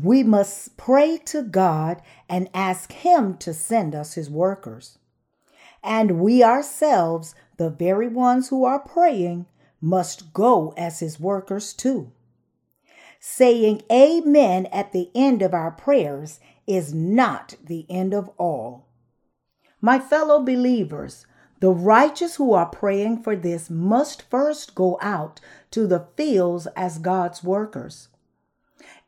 We 0.00 0.22
must 0.22 0.76
pray 0.76 1.16
to 1.26 1.42
God 1.42 2.02
and 2.28 2.50
ask 2.52 2.92
Him 2.92 3.38
to 3.38 3.54
send 3.54 3.94
us 3.94 4.14
His 4.14 4.28
workers. 4.28 4.98
And 5.82 6.20
we 6.20 6.42
ourselves, 6.42 7.34
the 7.56 7.70
very 7.70 8.08
ones 8.08 8.48
who 8.48 8.64
are 8.64 8.78
praying, 8.78 9.46
must 9.80 10.32
go 10.32 10.72
as 10.76 11.00
His 11.00 11.18
workers 11.18 11.72
too. 11.72 12.12
Saying 13.18 13.82
Amen 13.90 14.66
at 14.66 14.92
the 14.92 15.10
end 15.14 15.42
of 15.42 15.54
our 15.54 15.70
prayers 15.70 16.40
is 16.66 16.94
not 16.94 17.56
the 17.62 17.86
end 17.88 18.14
of 18.14 18.30
all. 18.38 18.86
My 19.80 19.98
fellow 19.98 20.42
believers, 20.42 21.26
the 21.60 21.70
righteous 21.70 22.36
who 22.36 22.52
are 22.52 22.66
praying 22.66 23.22
for 23.22 23.36
this 23.36 23.70
must 23.70 24.22
first 24.22 24.74
go 24.74 24.98
out 25.00 25.40
to 25.72 25.86
the 25.86 26.06
fields 26.16 26.66
as 26.76 26.98
God's 26.98 27.44
workers. 27.44 28.08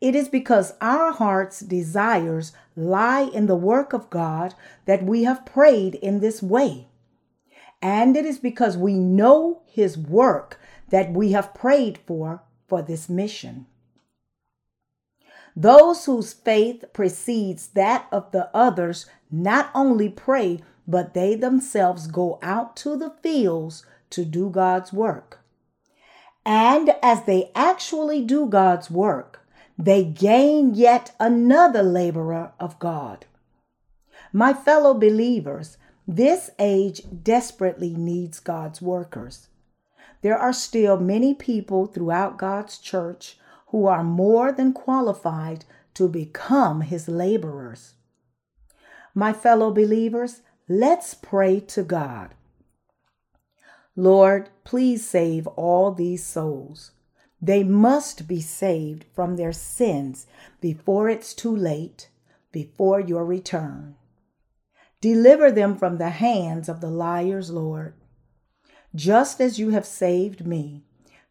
It 0.05 0.15
is 0.15 0.29
because 0.29 0.75
our 0.83 1.13
heart's 1.13 1.61
desires 1.61 2.53
lie 2.77 3.23
in 3.23 3.47
the 3.47 3.57
work 3.57 3.95
of 3.95 4.11
God 4.11 4.55
that 4.85 5.03
we 5.03 5.25
have 5.25 5.47
prayed 5.47 5.95
in 5.95 6.21
this 6.21 6.43
way. 6.43 6.89
And 7.81 8.15
it 8.15 8.27
is 8.27 8.39
because 8.39 8.77
we 8.77 8.99
know 8.99 9.63
His 9.65 9.97
work 9.97 10.61
that 10.91 11.13
we 11.13 11.33
have 11.33 11.55
prayed 11.55 11.97
for 12.07 12.43
for 12.69 12.83
this 12.83 13.09
mission. 13.09 13.65
Those 15.57 16.05
whose 16.05 16.35
faith 16.35 16.85
precedes 16.93 17.69
that 17.69 18.07
of 18.13 18.31
the 18.31 18.55
others 18.55 19.07
not 19.31 19.71
only 19.75 20.11
pray, 20.11 20.61
but 20.87 21.15
they 21.15 21.35
themselves 21.35 22.09
go 22.09 22.39
out 22.43 22.77
to 22.77 22.99
the 22.99 23.15
fields 23.23 23.87
to 24.11 24.27
do 24.27 24.51
God's 24.51 24.93
work. 24.93 25.41
And 26.45 26.95
as 27.03 27.25
they 27.25 27.51
actually 27.55 28.23
do 28.23 28.45
God's 28.45 28.91
work, 28.91 29.41
they 29.79 30.05
gain 30.05 30.75
yet 30.75 31.15
another 31.19 31.83
laborer 31.83 32.53
of 32.61 32.79
God. 32.79 33.27
My 34.33 34.53
fellow 34.53 34.95
believers, 34.95 35.77
this 36.07 36.51
age 36.59 37.03
desperately 37.23 37.95
needs 37.95 38.41
God's 38.41 38.81
workers. 38.83 39.49
There 40.23 40.39
are 40.39 40.53
still 40.53 40.99
many 40.99 41.35
people 41.35 41.87
throughout 41.87 42.39
God's 42.39 42.79
church 42.79 43.39
who 43.69 43.87
are 43.87 44.05
more 44.05 44.53
than 44.53 44.73
qualified 44.73 45.65
to 45.95 46.09
become 46.09 46.83
his 46.83 47.09
laborers. 47.09 47.95
My 49.15 49.33
fellow 49.33 49.73
believers, 49.73 50.43
let's 50.69 51.15
pray 51.15 51.61
to 51.61 51.83
God. 51.83 52.35
Lord, 53.97 54.51
please 54.65 55.09
save 55.09 55.47
all 55.47 55.93
these 55.93 56.25
souls. 56.25 56.91
They 57.45 57.63
must 57.63 58.27
be 58.27 58.41
saved 58.41 59.05
from 59.15 59.37
their 59.37 59.53
sins 59.53 60.27
before 60.61 61.09
it's 61.09 61.35
too 61.35 61.55
late, 61.55 62.09
before 62.53 63.01
your 63.01 63.25
return. 63.25 63.97
Deliver 65.01 65.51
them 65.51 65.77
from 65.77 65.99
the 65.99 66.11
hands 66.11 66.69
of 66.69 66.81
the 66.81 66.91
liars, 66.91 67.51
Lord. 67.51 67.95
Just 68.95 69.41
as 69.41 69.59
you 69.59 69.71
have 69.71 69.85
saved 69.85 70.47
me, 70.47 70.85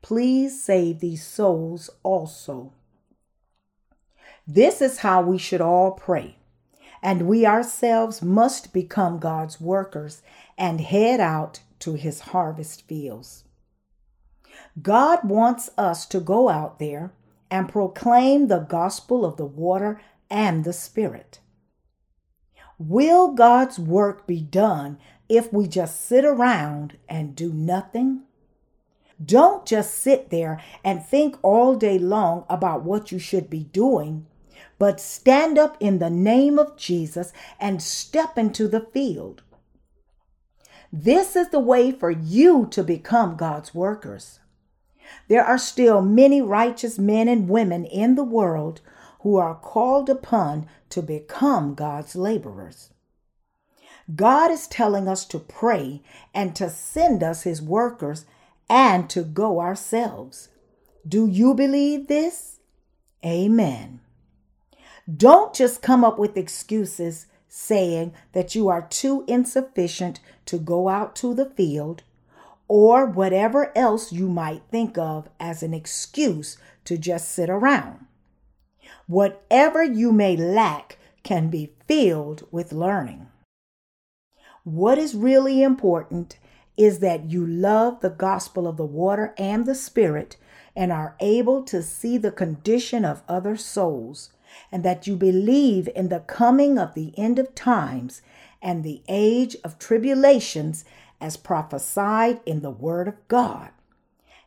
Please 0.04 0.62
save 0.62 0.99
these 0.99 1.26
souls 1.26 1.89
also. 2.04 2.73
This 4.45 4.82
is 4.82 4.97
how 4.97 5.21
we 5.21 5.38
should 5.38 5.62
all 5.62 5.91
pray. 5.91 6.36
And 7.02 7.26
we 7.26 7.45
ourselves 7.45 8.21
must 8.21 8.73
become 8.73 9.17
God's 9.17 9.62
workers 9.62 10.21
and 10.58 10.82
head 10.82 11.21
out 11.21 11.62
to 11.80 11.93
his 11.93 12.19
harvest 12.19 12.86
fields. 12.86 13.45
God 14.82 15.24
wants 15.24 15.70
us 15.78 16.06
to 16.08 16.20
go 16.20 16.50
out 16.50 16.80
there 16.80 17.14
and 17.52 17.70
proclaim 17.70 18.48
the 18.48 18.60
gospel 18.60 19.24
of 19.24 19.38
the 19.38 19.46
water 19.46 20.02
and 20.30 20.64
the 20.64 20.74
Spirit. 20.74 21.40
Will 22.80 23.32
God's 23.34 23.78
work 23.78 24.26
be 24.26 24.42
done 24.42 24.98
if 25.30 25.54
we 25.54 25.68
just 25.68 26.02
sit 26.02 26.26
around 26.26 26.98
and 27.08 27.36
do 27.36 27.54
nothing? 27.54 28.24
Don't 29.24 29.66
just 29.66 29.94
sit 29.94 30.32
there 30.32 30.60
and 30.84 31.06
think 31.06 31.38
all 31.44 31.76
day 31.76 32.00
long 32.00 32.46
about 32.50 32.84
what 32.84 33.12
you 33.12 33.20
should 33.20 33.50
be 33.50 33.64
doing, 33.64 34.26
but 34.80 35.00
stand 35.00 35.60
up 35.60 35.78
in 35.80 36.00
the 36.00 36.10
name 36.10 36.58
of 36.58 36.76
Jesus 36.76 37.32
and 37.60 37.82
step 37.82 38.38
into 38.38 38.68
the 38.68 38.82
field. 38.82 39.44
This 40.92 41.36
is 41.36 41.50
the 41.50 41.60
way 41.60 41.92
for 41.92 42.10
you 42.10 42.68
to 42.72 42.84
become 42.84 43.36
God's 43.36 43.74
workers. 43.74 44.40
There 45.28 45.44
are 45.44 45.58
still 45.58 46.02
many 46.02 46.42
righteous 46.42 46.98
men 47.00 47.28
and 47.28 47.50
women 47.50 47.86
in 47.86 48.16
the 48.16 48.24
world 48.24 48.82
who 49.22 49.38
are 49.38 49.56
called 49.56 50.10
upon 50.10 50.68
to 50.89 51.02
become 51.02 51.76
God's 51.76 52.16
laborers. 52.16 52.89
God 54.16 54.52
is 54.52 54.68
telling 54.68 55.08
us 55.08 55.26
to 55.26 55.39
pray 55.39 56.02
and 56.34 56.56
to 56.56 56.70
send 56.70 57.24
us 57.24 57.44
his 57.44 57.62
workers 57.62 58.26
and 58.70 59.10
to 59.10 59.24
go 59.24 59.62
ourselves. 59.62 60.50
Do 61.08 61.28
you 61.28 61.54
believe 61.54 62.08
this? 62.08 62.60
Amen. 63.26 64.02
Don't 65.16 65.54
just 65.54 65.82
come 65.82 66.04
up 66.04 66.18
with 66.18 66.38
excuses 66.38 67.28
saying 67.48 68.13
that 68.34 68.56
you 68.56 68.68
are 68.68 68.88
too 68.89 69.24
insufficient 69.28 70.20
to 70.46 70.58
go 70.58 70.89
out 70.89 71.16
to 71.18 71.34
the 71.34 71.46
field 71.46 72.04
or 72.76 73.06
whatever 73.06 73.72
else 73.78 74.12
you 74.12 74.28
might 74.28 74.64
think 74.72 74.98
of 74.98 75.30
as 75.40 75.62
an 75.62 75.76
excuse 75.76 76.58
to 76.84 76.98
just 76.98 77.30
sit 77.30 77.48
around. 77.48 78.04
Whatever 79.06 79.84
you 79.84 80.12
may 80.12 80.36
lack 80.36 80.98
can 81.22 81.52
be 81.52 81.72
filled 81.88 82.48
with 82.50 82.74
learning. 82.74 83.28
What 84.64 84.98
is 84.98 85.14
really 85.14 85.62
important 85.62 86.40
is 86.76 86.98
that 86.98 87.30
you 87.30 87.46
love 87.46 88.02
the 88.02 88.10
gospel 88.10 88.68
of 88.68 88.78
the 88.78 88.86
water 88.86 89.36
and 89.38 89.68
the 89.68 89.76
spirit 89.76 90.38
and 90.76 90.92
are 90.92 91.16
able 91.20 91.62
to 91.66 91.84
see 91.84 92.18
the 92.18 92.32
condition 92.32 93.06
of 93.06 93.22
other 93.28 93.56
souls, 93.56 94.32
and 94.72 94.84
that 94.84 95.06
you 95.06 95.16
believe 95.16 95.88
in 95.96 96.10
the 96.10 96.22
coming 96.22 96.80
of 96.80 96.96
the 96.96 97.14
end 97.20 97.38
of 97.38 97.54
times 97.54 98.24
and 98.64 98.84
the 98.84 99.04
age 99.08 99.56
of 99.64 99.78
tribulations 99.78 100.84
as 101.24 101.38
prophesied 101.38 102.42
in 102.46 102.60
the 102.60 102.70
Word 102.70 103.08
of 103.08 103.28
God. 103.30 103.70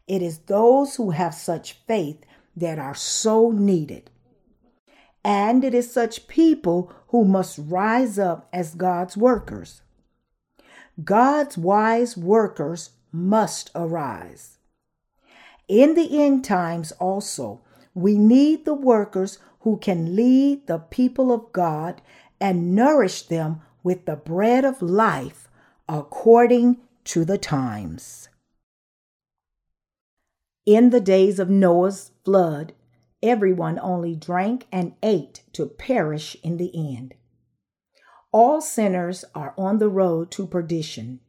It 0.07 0.21
is 0.21 0.41
those 0.41 0.97
who 0.97 1.11
have 1.11 1.35
such 1.35 1.73
faith 1.89 2.23
that 2.55 2.79
are 2.79 2.95
so 2.95 3.51
needed. 3.51 4.11
And 5.25 5.65
it 5.65 5.73
is 5.73 5.91
such 5.91 6.29
people 6.29 6.93
who 7.09 7.25
must 7.25 7.59
rise 7.59 8.19
up 8.19 8.49
as 8.53 8.75
God's 8.75 9.17
workers. 9.17 9.81
God's 11.03 11.57
wise 11.57 12.15
workers 12.15 12.91
must 13.11 13.71
arise. 13.75 14.59
In 15.69 15.95
the 15.95 16.23
end 16.23 16.45
times, 16.45 16.93
also, 16.93 17.63
we 17.95 18.19
need 18.19 18.67
the 18.67 18.75
workers 18.75 19.39
who 19.61 19.79
can 19.79 20.15
lead 20.15 20.67
the 20.67 20.79
people 20.79 21.33
of 21.33 21.53
God 21.53 22.03
and 22.39 22.75
nourish 22.75 23.23
them 23.23 23.63
with 23.83 24.05
the 24.05 24.17
bread 24.17 24.65
of 24.65 24.83
life 24.83 25.46
according 25.89 26.79
to 27.05 27.25
the 27.25 27.39
times. 27.39 28.29
In 30.65 30.91
the 30.91 31.01
days 31.01 31.39
of 31.39 31.49
Noah's 31.49 32.11
flood, 32.25 32.73
everyone 33.23 33.79
only 33.79 34.17
drank 34.17 34.67
and 34.73 34.95
ate 35.03 35.45
to 35.53 35.67
perish 35.67 36.37
in 36.43 36.57
the 36.57 36.73
end. 36.75 37.15
All 38.33 38.61
sinners 38.61 39.25
are 39.35 39.55
on 39.57 39.79
the 39.79 39.89
road 39.89 40.31
to 40.33 40.47
perdition. 40.47 41.21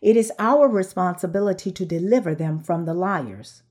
It 0.00 0.16
is 0.16 0.32
our 0.38 0.68
responsibility 0.68 1.70
to 1.70 1.86
deliver 1.86 2.34
them 2.34 2.60
from 2.60 2.84
the 2.84 2.94
liars. 2.94 3.62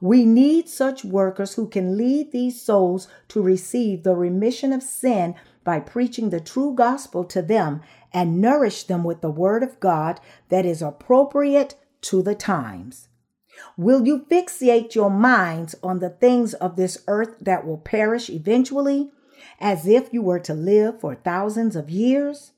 We 0.00 0.24
need 0.24 0.68
such 0.68 1.04
workers 1.04 1.54
who 1.54 1.68
can 1.68 1.96
lead 1.96 2.32
these 2.32 2.60
souls 2.60 3.08
to 3.28 3.42
receive 3.42 4.02
the 4.02 4.14
remission 4.14 4.72
of 4.72 4.82
sin 4.82 5.34
by 5.64 5.80
preaching 5.80 6.30
the 6.30 6.40
true 6.40 6.74
gospel 6.74 7.24
to 7.24 7.42
them 7.42 7.82
and 8.12 8.40
nourish 8.40 8.84
them 8.84 9.04
with 9.04 9.20
the 9.20 9.30
word 9.30 9.62
of 9.62 9.80
God 9.80 10.20
that 10.48 10.66
is 10.66 10.82
appropriate 10.82 11.74
to 12.02 12.22
the 12.22 12.34
times. 12.34 13.08
Will 13.76 14.06
you 14.06 14.26
fixate 14.30 14.94
your 14.94 15.10
minds 15.10 15.74
on 15.82 15.98
the 15.98 16.10
things 16.10 16.54
of 16.54 16.76
this 16.76 17.02
earth 17.06 17.36
that 17.40 17.66
will 17.66 17.78
perish 17.78 18.30
eventually? 18.30 19.10
as 19.60 19.86
if 19.86 20.12
you 20.12 20.22
were 20.22 20.40
to 20.40 20.54
live 20.54 21.00
for 21.00 21.14
thousands 21.14 21.76
of 21.76 21.90
years, 21.90 22.52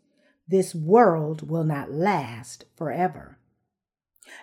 this 0.47 0.75
world 0.75 1.49
will 1.49 1.65
not 1.65 1.91
last 1.91 2.65
forever. 2.77 3.39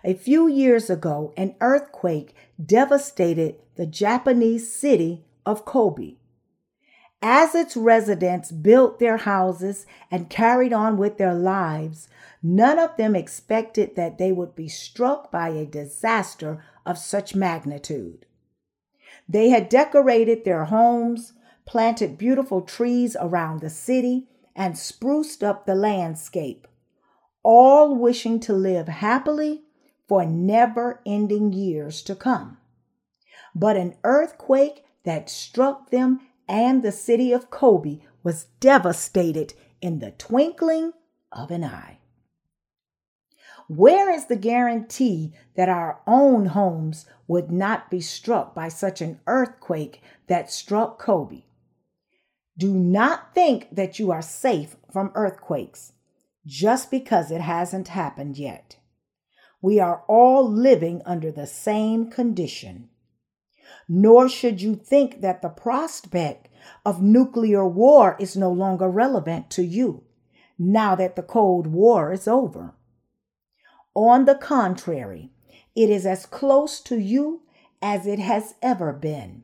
A 0.03 0.13
few 0.13 0.47
years 0.47 0.89
ago, 0.89 1.33
an 1.37 1.55
earthquake 1.61 2.35
devastated 2.63 3.55
the 3.75 3.85
Japanese 3.85 4.73
city 4.73 5.25
of 5.45 5.65
Kobe. 5.65 6.15
As 7.21 7.53
its 7.53 7.75
residents 7.75 8.51
built 8.51 8.99
their 8.99 9.17
houses 9.17 9.85
and 10.09 10.29
carried 10.29 10.71
on 10.71 10.97
with 10.97 11.17
their 11.17 11.33
lives, 11.33 12.07
none 12.41 12.79
of 12.79 12.95
them 12.95 13.13
expected 13.15 13.95
that 13.95 14.17
they 14.17 14.31
would 14.31 14.55
be 14.55 14.69
struck 14.69 15.29
by 15.29 15.49
a 15.49 15.65
disaster 15.65 16.63
of 16.85 16.97
such 16.97 17.35
magnitude. 17.35 18.25
They 19.27 19.49
had 19.49 19.67
decorated 19.67 20.45
their 20.45 20.65
homes, 20.65 21.33
planted 21.65 22.17
beautiful 22.17 22.61
trees 22.61 23.17
around 23.19 23.59
the 23.59 23.69
city, 23.69 24.29
and 24.55 24.77
spruced 24.77 25.43
up 25.43 25.65
the 25.65 25.75
landscape, 25.75 26.67
all 27.43 27.95
wishing 27.95 28.39
to 28.41 28.53
live 28.53 28.87
happily 28.87 29.63
for 30.07 30.25
never 30.25 31.01
ending 31.05 31.51
years 31.53 32.01
to 32.03 32.15
come. 32.15 32.57
But 33.53 33.77
an 33.77 33.95
earthquake 34.03 34.85
that 35.03 35.29
struck 35.29 35.91
them 35.91 36.21
and 36.49 36.83
the 36.83 36.91
city 36.91 37.31
of 37.31 37.51
Kobe 37.51 37.99
was 38.23 38.47
devastated 38.59 39.53
in 39.79 39.99
the 39.99 40.11
twinkling 40.11 40.93
of 41.31 41.51
an 41.51 41.63
eye. 41.63 41.99
Where 43.67 44.11
is 44.11 44.25
the 44.25 44.35
guarantee 44.35 45.33
that 45.55 45.69
our 45.69 46.01
own 46.07 46.47
homes 46.47 47.05
would 47.27 47.51
not 47.51 47.91
be 47.91 48.01
struck 48.01 48.55
by 48.55 48.67
such 48.67 48.99
an 48.99 49.19
earthquake 49.27 50.01
that 50.25 50.51
struck 50.51 50.97
Kobe? 50.97 51.43
Do 52.57 52.73
not 52.73 53.35
think 53.35 53.67
that 53.71 53.99
you 53.99 54.11
are 54.11 54.23
safe 54.23 54.75
from 54.91 55.11
earthquakes 55.13 55.93
just 56.45 56.89
because 56.89 57.29
it 57.29 57.41
hasn't 57.41 57.89
happened 57.89 58.37
yet. 58.37 58.77
We 59.61 59.79
are 59.79 60.03
all 60.07 60.49
living 60.49 61.03
under 61.05 61.31
the 61.31 61.45
same 61.45 62.09
condition. 62.09 62.89
Nor 63.89 64.29
should 64.29 64.61
you 64.61 64.75
think 64.75 65.21
that 65.21 65.41
the 65.41 65.49
prospect 65.49 66.47
of 66.85 67.01
nuclear 67.01 67.67
war 67.67 68.15
is 68.19 68.37
no 68.37 68.51
longer 68.51 68.87
relevant 68.87 69.49
to 69.51 69.63
you 69.63 70.03
now 70.59 70.93
that 70.93 71.15
the 71.15 71.23
Cold 71.23 71.67
War 71.67 72.11
is 72.11 72.27
over. 72.27 72.75
On 73.95 74.25
the 74.25 74.35
contrary, 74.35 75.31
it 75.75 75.89
is 75.89 76.05
as 76.05 76.25
close 76.25 76.81
to 76.81 76.97
you 76.99 77.41
as 77.81 78.05
it 78.05 78.19
has 78.19 78.55
ever 78.61 78.93
been. 78.93 79.43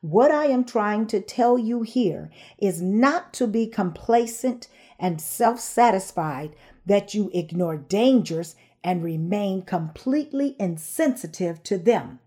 What 0.00 0.30
I 0.30 0.46
am 0.46 0.64
trying 0.64 1.06
to 1.08 1.20
tell 1.20 1.58
you 1.58 1.82
here 1.82 2.30
is 2.58 2.80
not 2.80 3.32
to 3.34 3.46
be 3.46 3.66
complacent 3.66 4.68
and 4.98 5.20
self 5.20 5.58
satisfied 5.58 6.54
that 6.86 7.14
you 7.14 7.30
ignore 7.34 7.76
dangers 7.76 8.54
and 8.84 9.02
remain 9.02 9.62
completely 9.62 10.56
insensitive 10.60 11.62
to 11.64 11.78
them, 11.78 12.20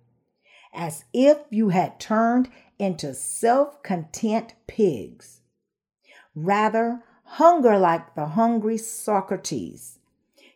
as 0.78 1.04
if 1.12 1.40
you 1.50 1.70
had 1.70 2.00
turned 2.00 2.48
into 2.78 3.13
self 3.13 3.82
content 3.82 4.54
pigs. 4.68 5.42
Rather, 6.36 7.04
hunger 7.24 7.78
like 7.78 8.13
the 8.16 8.28
hungry 8.28 8.78
Socrates. 8.78 10.00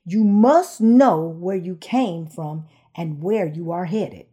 You 0.06 0.24
must 0.24 0.80
know 0.80 1.22
where 1.28 1.58
you 1.58 1.76
came 1.76 2.28
from 2.28 2.68
and 2.96 3.22
where 3.22 3.48
you 3.48 3.72
are 3.72 3.86
headed, 3.86 4.28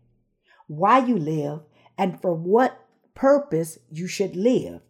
why 0.66 0.98
you 1.04 1.16
live, 1.16 1.60
and 1.96 2.20
for 2.20 2.34
what 2.34 2.84
purpose 3.14 3.78
you 3.90 4.06
should 4.06 4.36
live. 4.36 4.82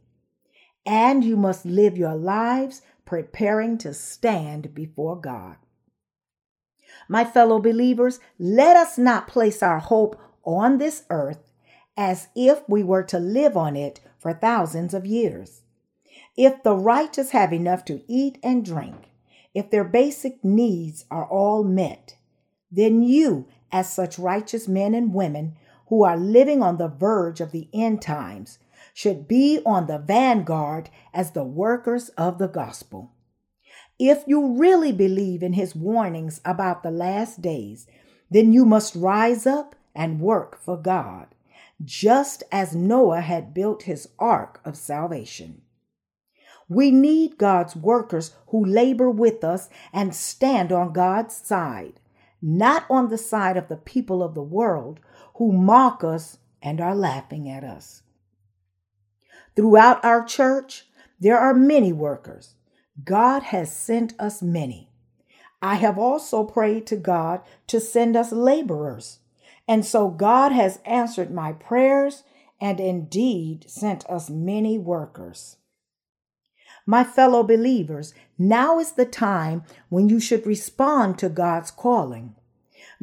And 0.84 1.24
you 1.24 1.36
must 1.36 1.64
live 1.64 1.96
your 1.96 2.14
lives 2.14 2.82
preparing 3.04 3.78
to 3.78 3.94
stand 3.94 4.74
before 4.74 5.20
God. 5.20 5.56
My 7.08 7.24
fellow 7.24 7.60
believers, 7.60 8.20
let 8.38 8.76
us 8.76 8.98
not 8.98 9.28
place 9.28 9.62
our 9.62 9.78
hope 9.78 10.20
on 10.48 10.78
this 10.78 11.04
earth 11.10 11.38
as 11.96 12.28
if 12.34 12.62
we 12.68 12.82
were 12.82 13.02
to 13.02 13.18
live 13.18 13.56
on 13.56 13.76
it 13.76 14.00
for 14.18 14.32
thousands 14.32 14.94
of 14.94 15.04
years. 15.04 15.62
If 16.36 16.62
the 16.62 16.74
righteous 16.74 17.30
have 17.30 17.52
enough 17.52 17.84
to 17.86 18.02
eat 18.08 18.38
and 18.42 18.64
drink, 18.64 19.10
if 19.54 19.70
their 19.70 19.84
basic 19.84 20.42
needs 20.44 21.04
are 21.10 21.26
all 21.26 21.64
met, 21.64 22.16
then 22.70 23.02
you, 23.02 23.46
as 23.72 23.92
such 23.92 24.18
righteous 24.18 24.68
men 24.68 24.94
and 24.94 25.12
women 25.12 25.56
who 25.88 26.04
are 26.04 26.16
living 26.16 26.62
on 26.62 26.78
the 26.78 26.88
verge 26.88 27.40
of 27.40 27.52
the 27.52 27.68
end 27.72 28.00
times, 28.00 28.58
should 28.94 29.28
be 29.28 29.60
on 29.66 29.86
the 29.86 29.98
vanguard 29.98 30.88
as 31.12 31.32
the 31.32 31.44
workers 31.44 32.08
of 32.10 32.38
the 32.38 32.48
gospel. 32.48 33.12
If 33.98 34.22
you 34.26 34.54
really 34.54 34.92
believe 34.92 35.42
in 35.42 35.54
his 35.54 35.74
warnings 35.74 36.40
about 36.44 36.82
the 36.82 36.90
last 36.90 37.42
days, 37.42 37.86
then 38.30 38.52
you 38.52 38.64
must 38.64 38.94
rise 38.94 39.46
up 39.46 39.74
and 39.98 40.20
work 40.20 40.56
for 40.56 40.76
God, 40.76 41.26
just 41.84 42.44
as 42.52 42.74
Noah 42.74 43.20
had 43.20 43.52
built 43.52 43.82
his 43.82 44.08
ark 44.18 44.60
of 44.64 44.76
salvation. 44.76 45.62
We 46.68 46.92
need 46.92 47.36
God's 47.36 47.74
workers 47.74 48.34
who 48.48 48.64
labor 48.64 49.10
with 49.10 49.42
us 49.42 49.68
and 49.92 50.14
stand 50.14 50.70
on 50.70 50.92
God's 50.92 51.34
side, 51.34 51.98
not 52.40 52.84
on 52.88 53.08
the 53.08 53.18
side 53.18 53.56
of 53.56 53.66
the 53.66 53.76
people 53.76 54.22
of 54.22 54.34
the 54.34 54.42
world 54.42 55.00
who 55.34 55.50
mock 55.50 56.04
us 56.04 56.38
and 56.62 56.80
are 56.80 56.94
laughing 56.94 57.50
at 57.50 57.64
us. 57.64 58.02
Throughout 59.56 60.04
our 60.04 60.24
church, 60.24 60.86
there 61.18 61.38
are 61.38 61.54
many 61.54 61.92
workers 61.92 62.54
God 63.04 63.44
has 63.44 63.74
sent 63.74 64.14
us 64.20 64.42
many. 64.42 64.90
I 65.60 65.74
have 65.74 65.98
also 65.98 66.44
prayed 66.44 66.86
to 66.88 66.96
God 66.96 67.40
to 67.66 67.80
send 67.80 68.14
us 68.14 68.30
laborers. 68.30 69.18
And 69.68 69.84
so 69.84 70.08
God 70.08 70.50
has 70.50 70.80
answered 70.84 71.32
my 71.32 71.52
prayers 71.52 72.24
and 72.60 72.80
indeed 72.80 73.66
sent 73.68 74.04
us 74.06 74.28
many 74.28 74.78
workers. 74.78 75.56
My 76.86 77.04
fellow 77.04 77.42
believers, 77.42 78.14
now 78.38 78.78
is 78.78 78.92
the 78.92 79.04
time 79.04 79.62
when 79.90 80.08
you 80.08 80.18
should 80.18 80.46
respond 80.46 81.18
to 81.18 81.28
God's 81.28 81.70
calling. 81.70 82.34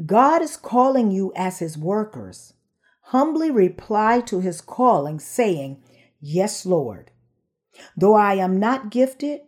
God 0.05 0.41
is 0.41 0.57
calling 0.57 1.11
you 1.11 1.31
as 1.35 1.59
his 1.59 1.77
workers. 1.77 2.53
Humbly 3.09 3.51
reply 3.51 4.21
to 4.21 4.39
his 4.39 4.59
calling, 4.59 5.19
saying, 5.19 5.83
Yes, 6.19 6.65
Lord. 6.65 7.11
Though 7.95 8.15
I 8.15 8.35
am 8.35 8.59
not 8.59 8.89
gifted, 8.89 9.41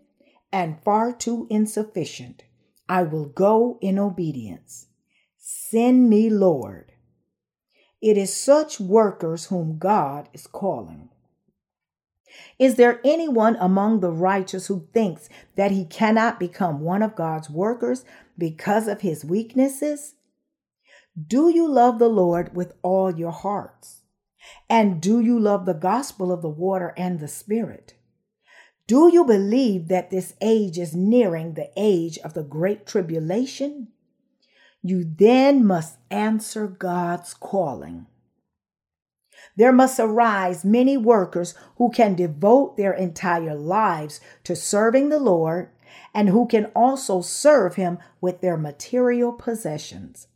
and 0.52 0.82
far 0.84 1.14
too 1.14 1.48
insufficient. 1.50 2.44
I 2.88 3.04
will 3.04 3.26
go 3.26 3.78
in 3.82 4.00
obedience. 4.00 4.88
Send 5.38 6.10
me, 6.10 6.30
Lord. 6.30 6.94
It 8.02 8.18
is 8.18 8.36
such 8.36 8.80
workers 8.80 9.46
whom 9.46 9.78
God 9.78 10.30
is 10.34 10.48
calling. 10.48 11.10
Is 12.60 12.76
there 12.76 13.02
anyone 13.04 13.56
among 13.60 14.00
the 14.00 14.12
righteous 14.12 14.68
who 14.68 14.88
thinks 14.94 15.30
that 15.56 15.72
he 15.72 15.86
cannot 15.86 16.40
become 16.40 16.82
one 16.82 17.02
of 17.02 17.16
God's 17.16 17.50
workers 17.50 18.06
because 18.38 18.88
of 18.88 19.02
his 19.02 19.26
weaknesses? 19.26 20.16
Do 21.28 21.50
you 21.50 21.68
love 21.68 21.98
the 21.98 22.10
Lord 22.10 22.56
with 22.56 22.74
all 22.84 23.18
your 23.18 23.32
hearts? 23.32 24.02
And 24.70 25.02
do 25.02 25.20
you 25.20 25.40
love 25.40 25.66
the 25.66 25.74
gospel 25.74 26.32
of 26.32 26.42
the 26.42 26.50
water 26.50 26.94
and 26.96 27.20
the 27.20 27.28
spirit? 27.28 27.96
Do 28.86 29.12
you 29.12 29.26
believe 29.26 29.88
that 29.88 30.12
this 30.12 30.34
age 30.40 30.78
is 30.78 30.96
nearing 30.96 31.54
the 31.54 31.72
age 31.76 32.18
of 32.20 32.34
the 32.34 32.44
great 32.44 32.86
tribulation? 32.86 33.90
You 34.88 35.04
then 35.04 35.65
must 35.65 35.97
answer 36.10 36.65
God's 36.65 37.34
calling. 37.34 38.06
There 39.58 39.73
must 39.73 40.00
arise 40.00 40.63
many 40.63 40.95
workers 40.95 41.56
who 41.76 41.91
can 41.91 42.15
devote 42.15 42.78
their 42.78 42.93
entire 42.93 43.54
lives 43.54 44.21
to 44.45 44.56
serving 44.56 45.10
the 45.10 45.19
Lord 45.19 45.71
and 46.13 46.30
who 46.30 46.47
can 46.47 46.67
also 46.67 47.19
serve 47.19 47.76
Him 47.76 47.97
with 48.21 48.39
their 48.39 48.56
material 48.56 49.34
possessions. 49.34 50.28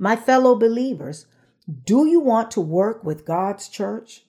My 0.00 0.16
fellow 0.16 0.56
believers, 0.56 1.26
do 1.84 2.08
you 2.08 2.18
want 2.18 2.50
to 2.50 2.60
work 2.60 3.04
with 3.04 3.24
God's 3.24 3.68
church? 3.68 4.24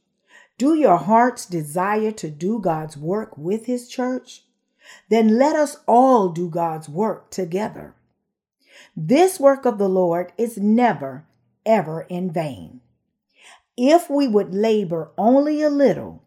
Do 0.59 0.75
your 0.75 0.97
hearts 0.97 1.47
desire 1.47 2.11
to 2.11 2.29
do 2.29 2.59
God's 2.59 2.95
work 2.95 3.39
with 3.39 3.65
His 3.65 3.87
church? 3.87 4.43
Then 5.09 5.39
let 5.39 5.55
us 5.55 5.77
all 5.87 6.29
do 6.29 6.47
God's 6.47 6.87
work 6.87 7.31
together. 7.31 7.95
This 8.95 9.39
work 9.39 9.65
of 9.65 9.77
the 9.77 9.89
Lord 9.89 10.33
is 10.37 10.57
never, 10.57 11.25
ever 11.65 12.01
in 12.09 12.31
vain. 12.31 12.81
If 13.75 14.09
we 14.09 14.27
would 14.27 14.53
labor 14.53 15.11
only 15.17 15.61
a 15.61 15.69
little, 15.69 16.23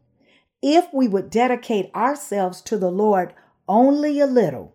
if 0.62 0.92
we 0.92 1.06
would 1.06 1.30
dedicate 1.30 1.94
ourselves 1.94 2.60
to 2.62 2.76
the 2.76 2.90
Lord 2.90 3.34
only 3.68 4.20
a 4.20 4.26
little, 4.26 4.74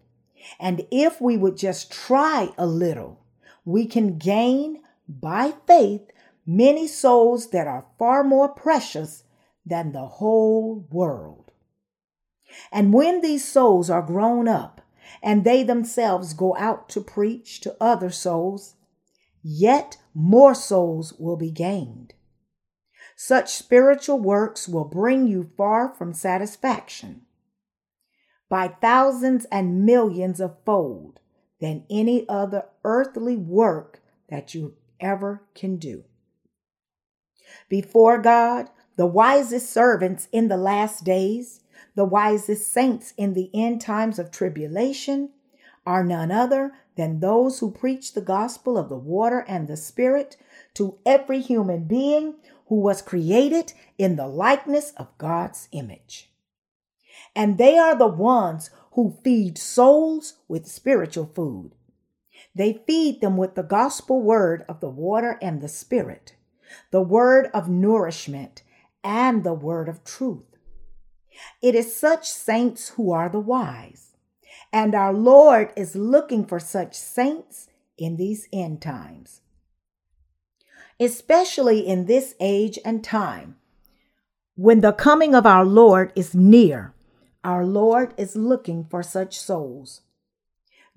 and 0.59 0.85
if 0.91 1.19
we 1.19 1.37
would 1.37 1.57
just 1.57 1.91
try 1.91 2.49
a 2.57 2.65
little, 2.65 3.19
we 3.65 3.85
can 3.85 4.17
gain 4.17 4.79
by 5.07 5.53
faith 5.67 6.11
many 6.45 6.87
souls 6.87 7.49
that 7.51 7.67
are 7.67 7.85
far 7.99 8.23
more 8.23 8.49
precious 8.49 9.23
than 9.65 9.91
the 9.91 10.05
whole 10.05 10.87
world. 10.89 11.51
And 12.71 12.93
when 12.93 13.21
these 13.21 13.47
souls 13.47 13.89
are 13.89 14.01
grown 14.01 14.47
up 14.47 14.80
and 15.21 15.43
they 15.43 15.63
themselves 15.63 16.33
go 16.33 16.55
out 16.57 16.89
to 16.89 17.01
preach 17.01 17.61
to 17.61 17.75
other 17.79 18.09
souls, 18.09 18.75
yet 19.43 19.97
more 20.13 20.53
souls 20.53 21.13
will 21.19 21.37
be 21.37 21.51
gained. 21.51 22.13
Such 23.15 23.53
spiritual 23.53 24.19
works 24.19 24.67
will 24.67 24.85
bring 24.85 25.27
you 25.27 25.51
far 25.55 25.93
from 25.93 26.13
satisfaction 26.13 27.21
by 28.49 28.67
thousands 28.67 29.45
and 29.45 29.85
millions 29.85 30.41
of 30.41 30.57
fold 30.65 31.21
than 31.61 31.85
any 31.89 32.27
other 32.27 32.65
earthly 32.83 33.37
work 33.37 34.01
that 34.29 34.53
you 34.53 34.75
ever 34.99 35.43
can 35.55 35.77
do. 35.77 36.03
Before 37.69 38.17
God, 38.17 38.69
the 38.97 39.05
wisest 39.05 39.69
servants 39.69 40.27
in 40.33 40.49
the 40.49 40.57
last 40.57 41.05
days, 41.05 41.60
the 41.95 42.05
wisest 42.05 42.71
saints 42.71 43.13
in 43.17 43.33
the 43.33 43.49
end 43.53 43.81
times 43.81 44.19
of 44.19 44.31
tribulation, 44.31 45.29
are 45.85 46.03
none 46.03 46.31
other 46.31 46.73
than 46.95 47.19
those 47.19 47.59
who 47.59 47.71
preach 47.71 48.13
the 48.13 48.21
gospel 48.21 48.77
of 48.77 48.89
the 48.89 48.97
water 48.97 49.45
and 49.47 49.67
the 49.67 49.77
spirit 49.77 50.37
to 50.73 50.97
every 51.05 51.41
human 51.41 51.85
being 51.85 52.35
who 52.67 52.75
was 52.75 53.01
created 53.01 53.73
in 53.97 54.15
the 54.15 54.27
likeness 54.27 54.93
of 54.97 55.17
God's 55.17 55.67
image. 55.71 56.31
And 57.35 57.57
they 57.57 57.77
are 57.77 57.95
the 57.95 58.07
ones 58.07 58.69
who 58.93 59.17
feed 59.23 59.57
souls 59.57 60.35
with 60.47 60.67
spiritual 60.67 61.31
food. 61.33 61.71
They 62.53 62.81
feed 62.85 63.21
them 63.21 63.37
with 63.37 63.55
the 63.55 63.63
gospel 63.63 64.21
word 64.21 64.65
of 64.67 64.81
the 64.81 64.89
water 64.89 65.37
and 65.41 65.61
the 65.61 65.69
spirit, 65.69 66.35
the 66.91 67.01
word 67.01 67.49
of 67.53 67.69
nourishment, 67.69 68.63
and 69.03 69.43
the 69.43 69.53
word 69.53 69.87
of 69.87 70.03
truth. 70.03 70.50
It 71.61 71.75
is 71.75 71.95
such 71.95 72.29
saints 72.29 72.89
who 72.89 73.11
are 73.11 73.29
the 73.29 73.39
wise, 73.39 74.15
and 74.73 74.95
our 74.95 75.13
Lord 75.13 75.71
is 75.75 75.95
looking 75.95 76.45
for 76.45 76.59
such 76.59 76.95
saints 76.95 77.67
in 77.97 78.17
these 78.17 78.47
end 78.51 78.81
times. 78.81 79.41
Especially 80.99 81.79
in 81.79 82.05
this 82.05 82.35
age 82.39 82.77
and 82.85 83.03
time, 83.03 83.57
when 84.55 84.81
the 84.81 84.93
coming 84.93 85.33
of 85.33 85.45
our 85.45 85.65
Lord 85.65 86.11
is 86.15 86.35
near, 86.35 86.93
our 87.43 87.65
Lord 87.65 88.13
is 88.17 88.35
looking 88.35 88.85
for 88.85 89.01
such 89.01 89.39
souls. 89.39 90.01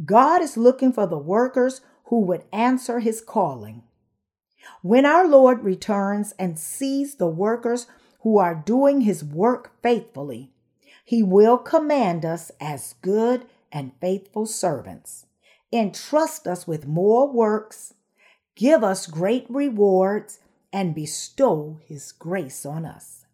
God 0.04 0.42
is 0.42 0.56
looking 0.56 0.92
for 0.92 1.06
the 1.06 1.18
workers 1.18 1.80
who 2.06 2.20
would 2.20 2.44
answer 2.52 3.00
his 3.00 3.20
calling. 3.20 3.82
When 4.82 5.06
our 5.06 5.26
Lord 5.26 5.62
returns 5.62 6.34
and 6.38 6.58
sees 6.58 7.14
the 7.14 7.26
workers 7.26 7.86
who 8.24 8.38
are 8.38 8.54
doing 8.54 9.02
his 9.02 9.22
work 9.22 9.70
faithfully, 9.82 10.50
he 11.04 11.22
will 11.22 11.58
command 11.58 12.24
us 12.24 12.50
as 12.58 12.94
good 13.02 13.44
and 13.70 13.92
faithful 14.00 14.46
servants, 14.46 15.26
entrust 15.70 16.46
us 16.46 16.66
with 16.66 16.86
more 16.86 17.30
works, 17.30 17.92
give 18.56 18.82
us 18.82 19.06
great 19.06 19.44
rewards, 19.50 20.40
and 20.72 20.94
bestow 20.94 21.78
his 21.86 22.12
grace 22.12 22.64
on 22.64 22.86
us. 22.86 23.26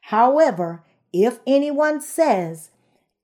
However, 0.00 0.82
if 1.12 1.40
anyone 1.46 2.00
says, 2.00 2.70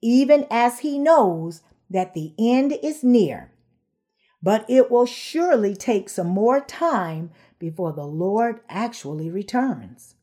even 0.03 0.47
as 0.51 0.81
he 0.81 0.99
knows 0.99 1.63
that 1.89 2.13
the 2.13 2.35
end 2.39 2.75
is 2.83 3.03
near, 3.03 3.51
but 4.43 4.69
it 4.69 4.91
will 4.91 5.07
surely 5.07 5.75
take 5.75 6.11
some 6.11 6.29
more 6.29 6.61
time 6.61 7.31
before 7.59 7.95
the 7.95 8.07
Lord 8.07 8.61
actually 8.69 9.31
returns. 9.31 10.17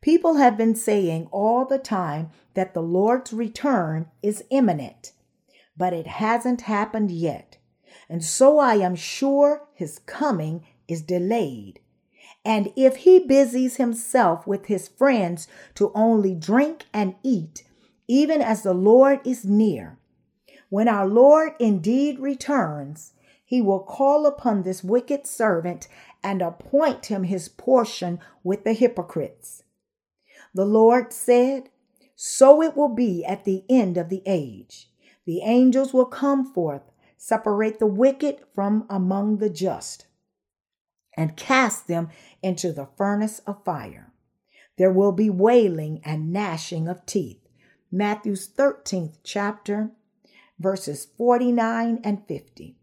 People 0.00 0.34
have 0.34 0.56
been 0.56 0.76
saying 0.76 1.28
all 1.32 1.64
the 1.64 1.78
time 1.78 2.30
that 2.54 2.72
the 2.72 2.82
Lord's 2.82 3.32
return 3.32 4.06
is 4.22 4.44
imminent, 4.48 5.12
but 5.76 5.92
it 5.92 6.06
hasn't 6.06 6.62
happened 6.62 7.10
yet. 7.10 7.58
And 8.08 8.24
so 8.24 8.58
I 8.58 8.76
am 8.76 8.94
sure 8.94 9.66
his 9.74 9.98
coming 10.06 10.64
is 10.86 11.02
delayed. 11.02 11.80
And 12.44 12.72
if 12.76 12.96
he 12.96 13.18
busies 13.18 13.76
himself 13.76 14.46
with 14.46 14.66
his 14.66 14.88
friends 14.88 15.48
to 15.74 15.90
only 15.94 16.34
drink 16.34 16.86
and 16.92 17.16
eat, 17.22 17.64
even 18.06 18.40
as 18.40 18.62
the 18.62 18.74
Lord 18.74 19.20
is 19.26 19.44
near, 19.44 19.98
when 20.70 20.86
our 20.86 21.06
Lord 21.06 21.52
indeed 21.58 22.20
returns, 22.20 23.14
he 23.44 23.60
will 23.60 23.80
call 23.80 24.26
upon 24.26 24.62
this 24.62 24.84
wicked 24.84 25.26
servant 25.26 25.88
and 26.22 26.40
appoint 26.40 27.06
him 27.06 27.24
his 27.24 27.48
portion 27.48 28.20
with 28.44 28.64
the 28.64 28.74
hypocrites. 28.74 29.64
The 30.58 30.64
Lord 30.64 31.12
said, 31.12 31.70
So 32.16 32.60
it 32.62 32.76
will 32.76 32.88
be 32.88 33.24
at 33.24 33.44
the 33.44 33.62
end 33.68 33.96
of 33.96 34.08
the 34.08 34.24
age. 34.26 34.90
The 35.24 35.42
angels 35.42 35.94
will 35.94 36.04
come 36.04 36.52
forth, 36.52 36.82
separate 37.16 37.78
the 37.78 37.86
wicked 37.86 38.40
from 38.56 38.84
among 38.90 39.36
the 39.36 39.50
just, 39.50 40.08
and 41.16 41.36
cast 41.36 41.86
them 41.86 42.08
into 42.42 42.72
the 42.72 42.88
furnace 42.96 43.38
of 43.46 43.62
fire. 43.62 44.12
There 44.78 44.90
will 44.90 45.12
be 45.12 45.30
wailing 45.30 46.00
and 46.04 46.32
gnashing 46.32 46.88
of 46.88 47.06
teeth. 47.06 47.46
Matthew's 47.92 48.48
13th 48.48 49.18
chapter, 49.22 49.92
verses 50.58 51.06
49 51.16 52.00
and 52.02 52.26
50. 52.26 52.76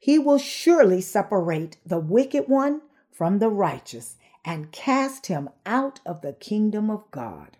He 0.00 0.18
will 0.18 0.38
surely 0.38 1.00
separate 1.00 1.76
the 1.86 2.00
wicked 2.00 2.48
one 2.48 2.80
from 3.12 3.38
the 3.38 3.48
righteous 3.48 4.16
and 4.44 4.72
cast 4.72 5.26
him 5.26 5.48
out 5.64 6.00
of 6.04 6.20
the 6.20 6.32
kingdom 6.32 6.90
of 6.90 7.10
God. 7.10 7.56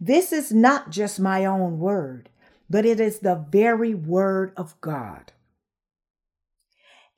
This 0.00 0.32
is 0.32 0.52
not 0.52 0.90
just 0.90 1.20
my 1.20 1.44
own 1.44 1.78
word, 1.78 2.28
but 2.68 2.84
it 2.84 2.98
is 3.00 3.20
the 3.20 3.46
very 3.50 3.94
word 3.94 4.52
of 4.56 4.80
God. 4.80 5.32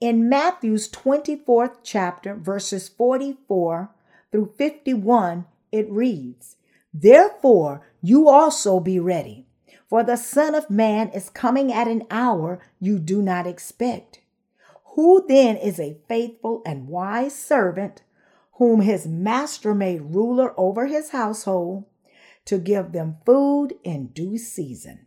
In 0.00 0.28
Matthew's 0.28 0.88
24th 0.90 1.76
chapter, 1.82 2.34
verses 2.34 2.88
44 2.88 3.90
through 4.30 4.52
51, 4.58 5.46
it 5.72 5.90
reads, 5.90 6.56
Therefore 6.92 7.86
you 8.02 8.28
also 8.28 8.80
be 8.80 8.98
ready 8.98 9.46
for 9.94 10.02
the 10.02 10.16
Son 10.16 10.56
of 10.56 10.70
Man 10.70 11.08
is 11.10 11.30
coming 11.30 11.72
at 11.72 11.86
an 11.86 12.02
hour 12.10 12.58
you 12.80 12.98
do 12.98 13.22
not 13.22 13.46
expect. 13.46 14.20
Who 14.96 15.24
then 15.28 15.56
is 15.56 15.78
a 15.78 15.98
faithful 16.08 16.62
and 16.66 16.88
wise 16.88 17.32
servant 17.32 18.02
whom 18.56 18.80
his 18.80 19.06
master 19.06 19.74
made 19.74 20.00
ruler 20.02 20.54
over 20.58 20.86
his 20.86 21.10
household 21.10 21.84
to 22.44 22.58
give 22.58 22.92
them 22.92 23.16
food 23.24 23.74
in 23.82 24.08
due 24.08 24.38
season? 24.38 25.06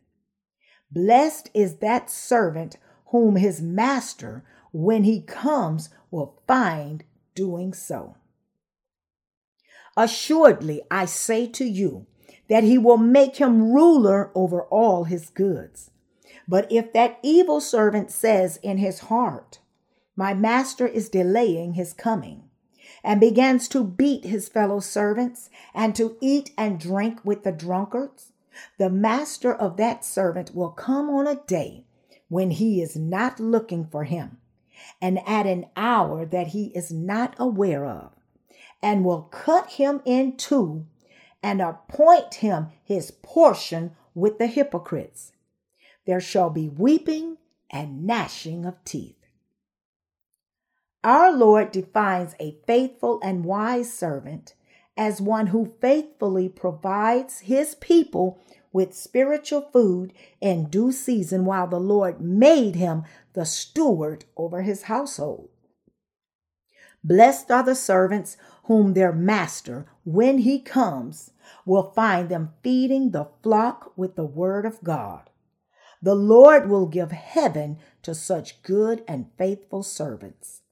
Blessed 0.92 1.50
is 1.54 1.78
that 1.78 2.10
servant 2.10 2.78
whom 3.08 3.36
his 3.36 3.62
master, 3.62 4.44
when 4.72 5.04
he 5.04 5.22
comes, 5.22 5.90
will 6.12 6.42
find 6.48 7.04
doing 7.36 7.74
so. 7.74 8.16
Assuredly, 9.96 10.82
I 10.92 11.06
say 11.06 11.48
to 11.48 11.66
you, 11.66 12.06
that 12.50 12.64
he 12.64 12.78
will 12.78 12.98
make 12.98 13.38
him 13.38 13.72
ruler 13.72 14.32
over 14.34 14.64
all 14.64 15.04
his 15.04 15.30
goods. 15.30 15.92
But 16.48 16.72
if 16.72 16.94
that 16.94 17.20
evil 17.22 17.60
servant 17.60 18.12
says 18.12 18.58
in 18.64 18.78
his 18.78 19.00
heart, 19.00 19.60
My 20.16 20.34
master 20.34 20.88
is 20.88 21.10
delaying 21.10 21.74
his 21.74 21.94
coming, 21.94 22.47
and 23.04 23.20
begins 23.20 23.68
to 23.70 23.84
beat 23.84 24.26
his 24.26 24.50
fellow 24.50 24.80
servants 24.80 25.50
and 25.74 25.96
to 25.96 26.18
eat 26.22 26.52
and 26.58 26.80
drink 26.80 27.20
with 27.24 27.44
the 27.44 27.52
drunkards, 27.52 28.32
the 28.78 28.90
master 28.90 29.54
of 29.54 29.78
that 29.78 30.04
servant 30.04 30.56
will 30.56 30.72
come 30.72 31.10
on 31.10 31.28
a 31.28 31.36
day 31.48 31.86
when 32.30 32.52
he 32.52 32.82
is 32.82 32.96
not 32.96 33.40
looking 33.40 33.86
for 33.86 34.04
him, 34.04 34.38
and 35.02 35.20
at 35.28 35.46
an 35.46 35.66
hour 35.76 36.26
that 36.26 36.48
he 36.48 36.66
is 36.76 36.92
not 36.92 37.36
aware 37.38 37.86
of, 37.86 38.12
and 38.82 39.06
will 39.06 39.24
cut 39.24 39.72
him 39.72 40.02
in 40.06 40.36
two 40.36 40.86
and 41.44 41.62
appoint 41.62 42.36
him 42.36 42.68
his 42.84 43.12
portion 43.12 43.96
with 44.14 44.38
the 44.38 44.48
hypocrites. 44.48 45.32
There 46.06 46.22
shall 46.22 46.50
be 46.50 46.68
weeping 46.68 47.38
and 47.70 48.06
gnashing 48.06 48.66
of 48.66 48.84
teeth. 48.84 49.17
Our 51.04 51.32
Lord 51.32 51.72
defines 51.72 52.36
a 52.40 52.58
faithful 52.66 53.20
and 53.24 53.46
wise 53.46 53.94
servant 53.94 54.56
as 54.98 55.22
one 55.22 55.48
who 55.48 55.74
faithfully 55.80 56.50
provides 56.50 57.42
his 57.42 57.76
people 57.76 58.40
with 58.74 58.96
spiritual 58.96 59.62
food 59.62 60.12
in 60.42 60.66
due 60.66 60.92
season 60.92 61.46
while 61.46 61.68
the 61.68 61.80
Lord 61.80 62.20
made 62.20 62.76
him 62.76 63.04
the 63.34 63.46
steward 63.46 64.26
over 64.36 64.64
his 64.64 64.84
household. 64.84 65.50
Blessed 67.04 67.52
are 67.52 67.64
the 67.64 67.76
servants 67.76 68.36
whom 68.64 68.94
their 68.94 69.14
master, 69.14 69.86
when 70.04 70.40
he 70.40 70.60
comes, 70.60 71.32
will 71.66 71.92
find 71.92 72.28
them 72.28 72.54
feeding 72.62 73.12
the 73.12 73.30
flock 73.42 73.94
with 73.96 74.16
the 74.16 74.26
word 74.26 74.66
of 74.66 74.84
God. 74.84 75.30
The 76.02 76.16
Lord 76.16 76.70
will 76.70 76.86
give 76.86 77.12
heaven 77.12 77.78
to 78.02 78.14
such 78.14 78.62
good 78.62 79.04
and 79.08 79.28
faithful 79.38 79.84
servants. 79.84 80.64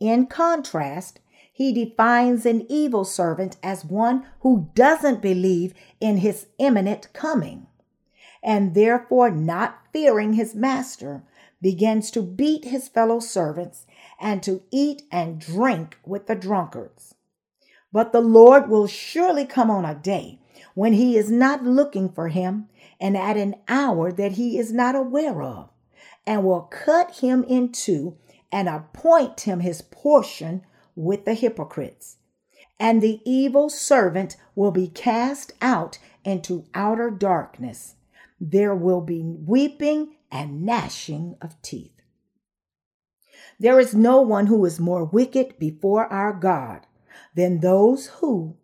In 0.00 0.26
contrast, 0.26 1.20
he 1.52 1.72
defines 1.72 2.46
an 2.46 2.64
evil 2.68 3.04
servant 3.04 3.56
as 3.62 3.84
one 3.84 4.24
who 4.40 4.70
doesn't 4.74 5.20
believe 5.20 5.74
in 6.00 6.18
his 6.18 6.46
imminent 6.58 7.12
coming, 7.12 7.66
and 8.42 8.74
therefore, 8.74 9.30
not 9.30 9.80
fearing 9.92 10.34
his 10.34 10.54
master, 10.54 11.24
begins 11.60 12.12
to 12.12 12.22
beat 12.22 12.64
his 12.64 12.88
fellow 12.88 13.18
servants 13.18 13.86
and 14.20 14.40
to 14.44 14.62
eat 14.70 15.02
and 15.10 15.40
drink 15.40 15.98
with 16.06 16.28
the 16.28 16.36
drunkards. 16.36 17.16
But 17.92 18.12
the 18.12 18.20
Lord 18.20 18.68
will 18.68 18.86
surely 18.86 19.44
come 19.44 19.70
on 19.70 19.84
a 19.84 19.94
day 19.94 20.38
when 20.74 20.92
he 20.92 21.16
is 21.16 21.30
not 21.30 21.64
looking 21.64 22.08
for 22.08 22.28
him 22.28 22.68
and 23.00 23.16
at 23.16 23.36
an 23.36 23.56
hour 23.66 24.12
that 24.12 24.32
he 24.32 24.58
is 24.58 24.72
not 24.72 24.94
aware 24.94 25.42
of, 25.42 25.70
and 26.26 26.44
will 26.44 26.62
cut 26.62 27.16
him 27.16 27.44
in 27.48 27.72
two 27.72 28.16
and 28.50 28.68
appoint 28.68 29.42
him 29.42 29.60
his 29.60 29.82
portion 29.82 30.64
with 30.94 31.24
the 31.24 31.34
hypocrites. 31.34 32.16
And 32.80 33.02
the 33.02 33.20
evil 33.24 33.68
servant 33.68 34.36
will 34.54 34.70
be 34.70 34.88
cast 34.88 35.52
out 35.60 35.98
into 36.24 36.64
outer 36.74 37.10
darkness. 37.10 37.96
There 38.40 38.74
will 38.74 39.00
be 39.00 39.22
weeping 39.22 40.16
and 40.30 40.62
gnashing 40.62 41.36
of 41.40 41.60
teeth. 41.62 41.92
There 43.58 43.80
is 43.80 43.94
no 43.94 44.20
one 44.20 44.46
who 44.46 44.64
is 44.64 44.78
more 44.78 45.04
wicked 45.04 45.58
before 45.58 46.06
our 46.06 46.32
God 46.32 46.86
than 47.34 47.60
those 47.60 48.06
who, 48.06 48.56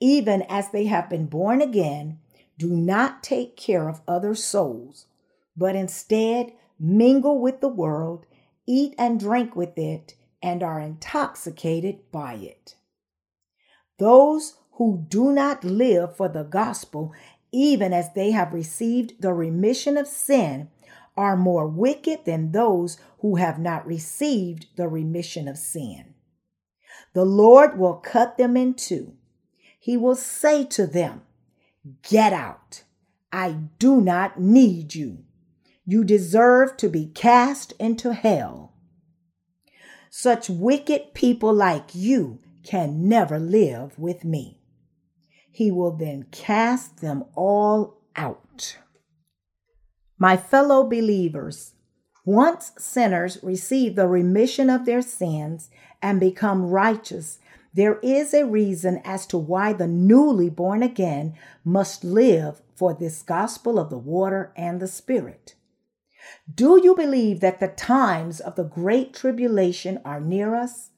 even 0.00 0.42
as 0.42 0.70
they 0.70 0.86
have 0.86 1.10
been 1.10 1.26
born 1.26 1.60
again, 1.60 2.18
do 2.58 2.68
not 2.68 3.22
take 3.22 3.56
care 3.56 3.88
of 3.88 4.00
other 4.06 4.34
souls, 4.34 5.06
but 5.56 5.74
instead 5.74 6.52
mingle 6.78 7.40
with 7.40 7.60
the 7.60 7.68
world, 7.68 8.26
eat 8.66 8.94
and 8.98 9.20
drink 9.20 9.56
with 9.56 9.78
it, 9.78 10.14
and 10.42 10.62
are 10.62 10.80
intoxicated 10.80 12.10
by 12.12 12.34
it. 12.34 12.76
Those 13.98 14.54
who 14.72 15.06
do 15.08 15.32
not 15.32 15.64
live 15.64 16.16
for 16.16 16.28
the 16.28 16.44
gospel, 16.44 17.12
even 17.50 17.92
as 17.92 18.12
they 18.12 18.32
have 18.32 18.52
received 18.52 19.20
the 19.20 19.32
remission 19.32 19.96
of 19.96 20.06
sin, 20.06 20.68
are 21.16 21.36
more 21.36 21.66
wicked 21.66 22.24
than 22.24 22.52
those 22.52 22.98
who 23.20 23.36
have 23.36 23.58
not 23.58 23.86
received 23.86 24.66
the 24.76 24.86
remission 24.86 25.48
of 25.48 25.56
sin. 25.56 26.14
The 27.14 27.24
Lord 27.24 27.78
will 27.78 27.94
cut 27.94 28.36
them 28.36 28.56
in 28.56 28.74
two. 28.74 29.14
He 29.78 29.96
will 29.96 30.16
say 30.16 30.64
to 30.66 30.86
them, 30.86 31.22
Get 32.02 32.32
out. 32.32 32.82
I 33.32 33.52
do 33.78 34.00
not 34.00 34.40
need 34.40 34.94
you. 34.94 35.25
You 35.88 36.02
deserve 36.02 36.76
to 36.78 36.88
be 36.88 37.06
cast 37.06 37.72
into 37.78 38.12
hell. 38.12 38.72
Such 40.10 40.50
wicked 40.50 41.14
people 41.14 41.54
like 41.54 41.94
you 41.94 42.40
can 42.64 43.08
never 43.08 43.38
live 43.38 43.96
with 43.96 44.24
me. 44.24 44.58
He 45.52 45.70
will 45.70 45.92
then 45.92 46.26
cast 46.32 47.00
them 47.00 47.24
all 47.36 48.02
out. 48.16 48.78
My 50.18 50.36
fellow 50.36 50.82
believers, 50.82 51.74
once 52.24 52.72
sinners 52.78 53.38
receive 53.42 53.94
the 53.94 54.08
remission 54.08 54.68
of 54.68 54.86
their 54.86 55.02
sins 55.02 55.70
and 56.02 56.18
become 56.18 56.66
righteous, 56.66 57.38
there 57.72 58.00
is 58.00 58.34
a 58.34 58.46
reason 58.46 59.00
as 59.04 59.26
to 59.26 59.38
why 59.38 59.72
the 59.72 59.86
newly 59.86 60.48
born 60.48 60.82
again 60.82 61.34
must 61.62 62.02
live 62.02 62.62
for 62.74 62.94
this 62.94 63.22
gospel 63.22 63.78
of 63.78 63.90
the 63.90 63.98
water 63.98 64.52
and 64.56 64.80
the 64.80 64.88
Spirit. 64.88 65.55
Do 66.52 66.80
you 66.82 66.94
believe 66.94 67.40
that 67.40 67.60
the 67.60 67.68
times 67.68 68.40
of 68.40 68.56
the 68.56 68.64
great 68.64 69.14
tribulation 69.14 70.00
are 70.04 70.20
near 70.20 70.54
us? 70.54 70.90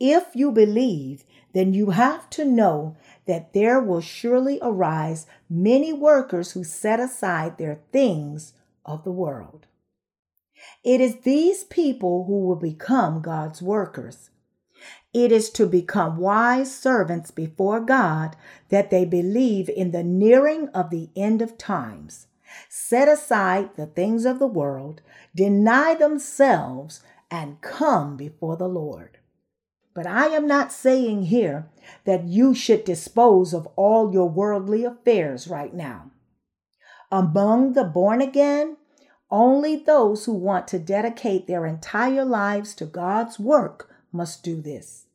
If 0.00 0.34
you 0.34 0.50
believe, 0.50 1.24
then 1.52 1.72
you 1.72 1.90
have 1.90 2.28
to 2.30 2.44
know 2.44 2.96
that 3.26 3.52
there 3.52 3.80
will 3.80 4.00
surely 4.00 4.58
arise 4.60 5.26
many 5.48 5.92
workers 5.92 6.52
who 6.52 6.64
set 6.64 6.98
aside 7.00 7.58
their 7.58 7.80
things 7.92 8.54
of 8.84 9.04
the 9.04 9.12
world. 9.12 9.66
It 10.82 11.00
is 11.00 11.20
these 11.20 11.64
people 11.64 12.24
who 12.24 12.40
will 12.40 12.56
become 12.56 13.22
God's 13.22 13.62
workers. 13.62 14.30
It 15.12 15.30
is 15.30 15.48
to 15.50 15.66
become 15.66 16.18
wise 16.18 16.74
servants 16.74 17.30
before 17.30 17.80
God 17.80 18.36
that 18.68 18.90
they 18.90 19.04
believe 19.04 19.68
in 19.68 19.92
the 19.92 20.02
nearing 20.02 20.68
of 20.70 20.90
the 20.90 21.10
end 21.14 21.40
of 21.40 21.56
times, 21.56 22.26
set 22.68 23.08
aside 23.08 23.76
the 23.76 23.86
things 23.86 24.24
of 24.24 24.38
the 24.38 24.46
world, 24.46 25.00
deny 25.34 25.94
themselves, 25.94 27.02
and 27.30 27.60
come 27.60 28.16
before 28.16 28.56
the 28.56 28.68
Lord. 28.68 29.18
But 29.94 30.06
I 30.06 30.26
am 30.26 30.46
not 30.46 30.72
saying 30.72 31.24
here 31.24 31.68
that 32.04 32.24
you 32.24 32.54
should 32.54 32.84
dispose 32.84 33.54
of 33.54 33.68
all 33.76 34.12
your 34.12 34.28
worldly 34.28 34.84
affairs 34.84 35.46
right 35.46 35.72
now. 35.72 36.10
Among 37.12 37.74
the 37.74 37.84
born 37.84 38.20
again, 38.20 38.76
only 39.30 39.76
those 39.76 40.24
who 40.24 40.32
want 40.32 40.68
to 40.68 40.78
dedicate 40.78 41.46
their 41.46 41.64
entire 41.64 42.24
lives 42.24 42.74
to 42.76 42.86
God's 42.86 43.38
work 43.38 43.90
must 44.12 44.42
do 44.42 44.60
this. 44.60 45.06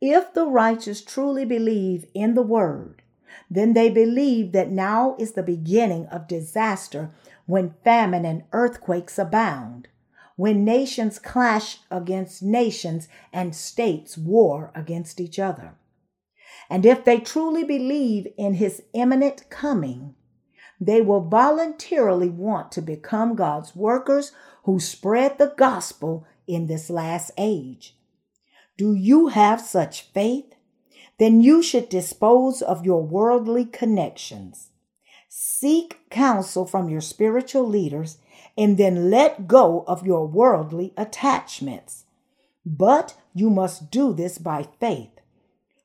If 0.00 0.34
the 0.34 0.46
righteous 0.46 1.02
truly 1.02 1.44
believe 1.44 2.06
in 2.14 2.34
the 2.34 2.42
word, 2.42 3.02
then 3.50 3.72
they 3.72 3.90
believe 3.90 4.52
that 4.52 4.70
now 4.70 5.16
is 5.18 5.32
the 5.32 5.42
beginning 5.42 6.06
of 6.06 6.28
disaster 6.28 7.10
when 7.46 7.74
famine 7.84 8.24
and 8.24 8.44
earthquakes 8.52 9.18
abound 9.18 9.88
when 10.36 10.64
nations 10.64 11.18
clash 11.18 11.78
against 11.90 12.42
nations 12.42 13.08
and 13.32 13.56
states 13.56 14.16
war 14.16 14.70
against 14.74 15.18
each 15.18 15.38
other. 15.38 15.74
And 16.68 16.84
if 16.84 17.04
they 17.04 17.18
truly 17.18 17.64
believe 17.64 18.28
in 18.36 18.54
his 18.54 18.82
imminent 18.92 19.48
coming, 19.48 20.14
they 20.78 21.00
will 21.00 21.22
voluntarily 21.22 22.28
want 22.28 22.70
to 22.72 22.82
become 22.82 23.34
God's 23.34 23.74
workers 23.74 24.32
who 24.64 24.78
spread 24.78 25.38
the 25.38 25.54
gospel 25.56 26.26
in 26.46 26.66
this 26.66 26.90
last 26.90 27.30
age. 27.38 27.96
Do 28.76 28.94
you 28.94 29.28
have 29.28 29.60
such 29.60 30.02
faith? 30.02 30.54
Then 31.18 31.40
you 31.40 31.62
should 31.62 31.88
dispose 31.88 32.60
of 32.60 32.84
your 32.84 33.02
worldly 33.02 33.64
connections. 33.64 34.68
Seek 35.28 36.08
counsel 36.10 36.66
from 36.66 36.88
your 36.88 37.00
spiritual 37.00 37.66
leaders 37.66 38.18
and 38.56 38.76
then 38.78 39.10
let 39.10 39.46
go 39.46 39.84
of 39.86 40.06
your 40.06 40.26
worldly 40.26 40.92
attachments. 40.96 42.04
But 42.64 43.16
you 43.34 43.50
must 43.50 43.90
do 43.90 44.12
this 44.12 44.38
by 44.38 44.66
faith. 44.80 45.20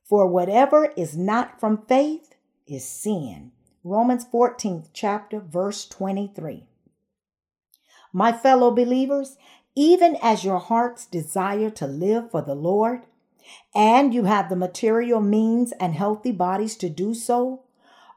For 0.03 0.27
whatever 0.27 0.91
is 0.97 1.15
not 1.15 1.59
from 1.59 1.85
faith 1.85 2.35
is 2.67 2.85
sin. 2.85 3.51
Romans 3.83 4.25
14th 4.25 4.89
chapter 4.93 5.39
verse 5.39 5.85
23. 5.85 6.65
My 8.13 8.31
fellow 8.31 8.71
believers, 8.71 9.37
even 9.75 10.17
as 10.21 10.43
your 10.43 10.59
hearts 10.59 11.05
desire 11.05 11.69
to 11.71 11.87
live 11.87 12.31
for 12.31 12.41
the 12.41 12.55
Lord, 12.55 13.03
and 13.73 14.13
you 14.13 14.25
have 14.25 14.49
the 14.49 14.55
material 14.55 15.21
means 15.21 15.71
and 15.73 15.93
healthy 15.93 16.31
bodies 16.31 16.75
to 16.77 16.89
do 16.89 17.13
so, 17.13 17.63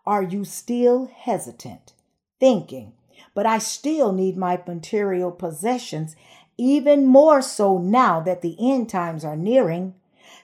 are 0.06 0.22
you 0.22 0.44
still 0.44 1.06
hesitant, 1.06 1.92
thinking, 2.38 2.92
but 3.34 3.46
I 3.46 3.58
still 3.58 4.12
need 4.12 4.36
my 4.36 4.60
material 4.66 5.30
possessions, 5.30 6.14
even 6.56 7.06
more 7.06 7.42
so 7.42 7.78
now 7.78 8.20
that 8.20 8.42
the 8.42 8.56
end 8.60 8.88
times 8.88 9.24
are 9.24 9.36
nearing, 9.36 9.94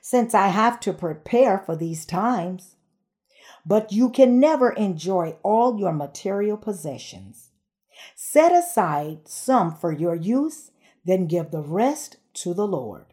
since 0.01 0.35
I 0.35 0.49
have 0.49 0.81
to 0.81 0.93
prepare 0.93 1.59
for 1.59 1.77
these 1.77 2.05
times. 2.05 2.77
But 3.67 3.93
you 3.93 4.09
can 4.09 4.41
never 4.41 4.71
enjoy 4.71 5.37
all 5.43 5.79
your 5.79 5.93
material 5.93 6.57
possessions. 6.57 7.51
Set 8.17 8.53
aside 8.53 9.29
some 9.29 9.75
for 9.75 9.93
your 9.93 10.15
use, 10.15 10.71
then 11.05 11.27
give 11.27 11.51
the 11.51 11.63
rest 11.63 12.17
to 12.35 12.55
the 12.55 12.67
Lord. 12.67 13.10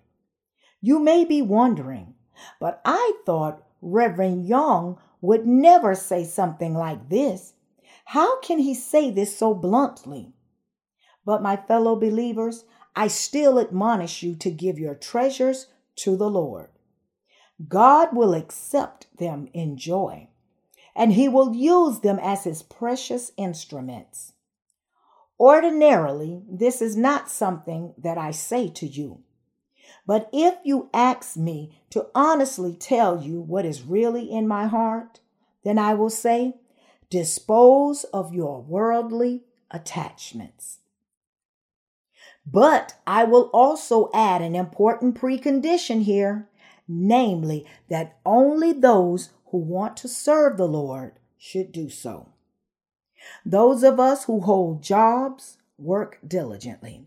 You 0.81 0.99
may 0.99 1.25
be 1.25 1.41
wondering, 1.41 2.13
but 2.59 2.81
I 2.85 3.13
thought 3.25 3.63
Reverend 3.81 4.47
Jong 4.47 4.99
would 5.21 5.47
never 5.47 5.95
say 5.95 6.23
something 6.23 6.73
like 6.73 7.09
this. 7.09 7.53
How 8.05 8.39
can 8.41 8.59
he 8.59 8.73
say 8.73 9.11
this 9.11 9.37
so 9.37 9.53
bluntly? 9.53 10.33
But, 11.25 11.41
my 11.41 11.57
fellow 11.57 11.95
believers, 11.95 12.63
I 12.95 13.07
still 13.07 13.59
admonish 13.59 14.23
you 14.23 14.35
to 14.35 14.49
give 14.49 14.79
your 14.79 14.95
treasures 14.95 15.67
to 15.97 16.15
the 16.15 16.29
Lord. 16.29 16.69
God 17.67 18.15
will 18.15 18.33
accept 18.33 19.07
them 19.17 19.49
in 19.53 19.77
joy, 19.77 20.29
and 20.95 21.13
he 21.13 21.27
will 21.27 21.55
use 21.55 21.99
them 21.99 22.19
as 22.21 22.43
his 22.43 22.61
precious 22.61 23.31
instruments. 23.35 24.33
Ordinarily, 25.39 26.41
this 26.49 26.81
is 26.81 26.95
not 26.95 27.29
something 27.29 27.93
that 27.97 28.17
I 28.17 28.31
say 28.31 28.69
to 28.69 28.87
you. 28.87 29.23
But 30.05 30.29
if 30.31 30.55
you 30.63 30.89
ask 30.93 31.37
me 31.37 31.79
to 31.91 32.07
honestly 32.15 32.75
tell 32.75 33.21
you 33.21 33.41
what 33.41 33.65
is 33.65 33.81
really 33.81 34.31
in 34.31 34.47
my 34.47 34.67
heart, 34.67 35.19
then 35.63 35.77
I 35.77 35.93
will 35.93 36.09
say, 36.09 36.55
Dispose 37.09 38.03
of 38.05 38.33
your 38.33 38.61
worldly 38.61 39.43
attachments. 39.71 40.79
But 42.45 42.95
I 43.05 43.23
will 43.23 43.49
also 43.53 44.09
add 44.13 44.41
an 44.41 44.55
important 44.55 45.15
precondition 45.15 46.03
here 46.03 46.49
namely, 46.87 47.65
that 47.89 48.17
only 48.25 48.71
those 48.73 49.29
who 49.47 49.57
want 49.57 49.97
to 49.97 50.07
serve 50.07 50.57
the 50.57 50.67
Lord 50.67 51.19
should 51.37 51.71
do 51.71 51.89
so. 51.89 52.29
Those 53.45 53.83
of 53.83 53.99
us 53.99 54.25
who 54.25 54.39
hold 54.41 54.81
jobs 54.81 55.57
work 55.77 56.19
diligently. 56.25 57.05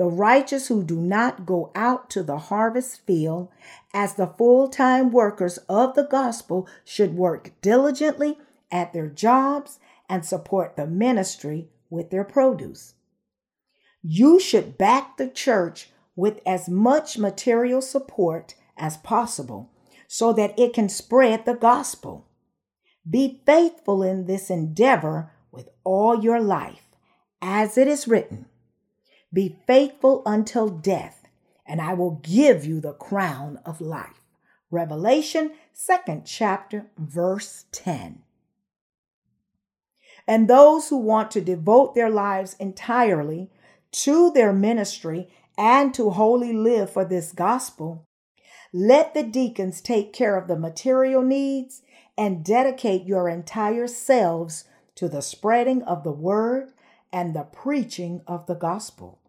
The 0.00 0.08
righteous 0.08 0.68
who 0.68 0.82
do 0.82 0.98
not 0.98 1.44
go 1.44 1.70
out 1.74 2.08
to 2.08 2.22
the 2.22 2.38
harvest 2.38 3.04
field 3.04 3.50
as 3.92 4.14
the 4.14 4.28
full 4.28 4.66
time 4.66 5.10
workers 5.10 5.58
of 5.68 5.94
the 5.94 6.04
gospel 6.04 6.66
should 6.86 7.18
work 7.18 7.52
diligently 7.60 8.38
at 8.72 8.94
their 8.94 9.10
jobs 9.10 9.78
and 10.08 10.24
support 10.24 10.76
the 10.76 10.86
ministry 10.86 11.68
with 11.90 12.08
their 12.08 12.24
produce. 12.24 12.94
You 14.02 14.40
should 14.40 14.78
back 14.78 15.18
the 15.18 15.28
church 15.28 15.90
with 16.16 16.40
as 16.46 16.66
much 16.66 17.18
material 17.18 17.82
support 17.82 18.54
as 18.78 18.96
possible 18.96 19.70
so 20.08 20.32
that 20.32 20.58
it 20.58 20.72
can 20.72 20.88
spread 20.88 21.44
the 21.44 21.52
gospel. 21.52 22.26
Be 23.06 23.42
faithful 23.44 24.02
in 24.02 24.24
this 24.24 24.48
endeavor 24.48 25.32
with 25.52 25.68
all 25.84 26.24
your 26.24 26.40
life, 26.40 26.86
as 27.42 27.76
it 27.76 27.86
is 27.86 28.08
written 28.08 28.46
Be 29.32 29.58
faithful 29.66 30.22
until 30.26 30.68
death, 30.68 31.26
and 31.64 31.80
I 31.80 31.94
will 31.94 32.20
give 32.22 32.64
you 32.64 32.80
the 32.80 32.92
crown 32.92 33.60
of 33.64 33.80
life. 33.80 34.20
Revelation, 34.72 35.52
second 35.72 36.24
chapter, 36.24 36.86
verse 36.98 37.66
10. 37.70 38.22
And 40.26 40.48
those 40.48 40.88
who 40.88 40.96
want 40.96 41.30
to 41.32 41.40
devote 41.40 41.94
their 41.94 42.10
lives 42.10 42.56
entirely 42.58 43.50
to 43.92 44.32
their 44.32 44.52
ministry 44.52 45.28
and 45.56 45.94
to 45.94 46.10
wholly 46.10 46.52
live 46.52 46.90
for 46.90 47.04
this 47.04 47.32
gospel, 47.32 48.06
let 48.72 49.14
the 49.14 49.22
deacons 49.22 49.80
take 49.80 50.12
care 50.12 50.36
of 50.36 50.48
the 50.48 50.58
material 50.58 51.22
needs 51.22 51.82
and 52.18 52.44
dedicate 52.44 53.04
your 53.04 53.28
entire 53.28 53.86
selves 53.86 54.64
to 54.96 55.08
the 55.08 55.22
spreading 55.22 55.82
of 55.84 56.02
the 56.02 56.12
word 56.12 56.72
and 57.12 57.34
the 57.34 57.42
preaching 57.44 58.22
of 58.26 58.46
the 58.46 58.54
gospel. 58.54 59.19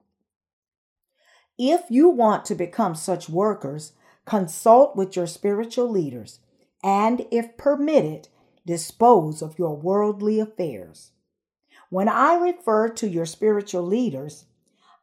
If 1.63 1.91
you 1.91 2.09
want 2.09 2.43
to 2.45 2.55
become 2.55 2.95
such 2.95 3.29
workers, 3.29 3.91
consult 4.25 4.95
with 4.95 5.15
your 5.15 5.27
spiritual 5.27 5.87
leaders 5.87 6.39
and, 6.83 7.27
if 7.29 7.55
permitted, 7.55 8.29
dispose 8.65 9.43
of 9.43 9.59
your 9.59 9.75
worldly 9.75 10.39
affairs. 10.39 11.11
When 11.91 12.09
I 12.09 12.33
refer 12.33 12.89
to 12.89 13.07
your 13.07 13.27
spiritual 13.27 13.83
leaders, 13.83 14.45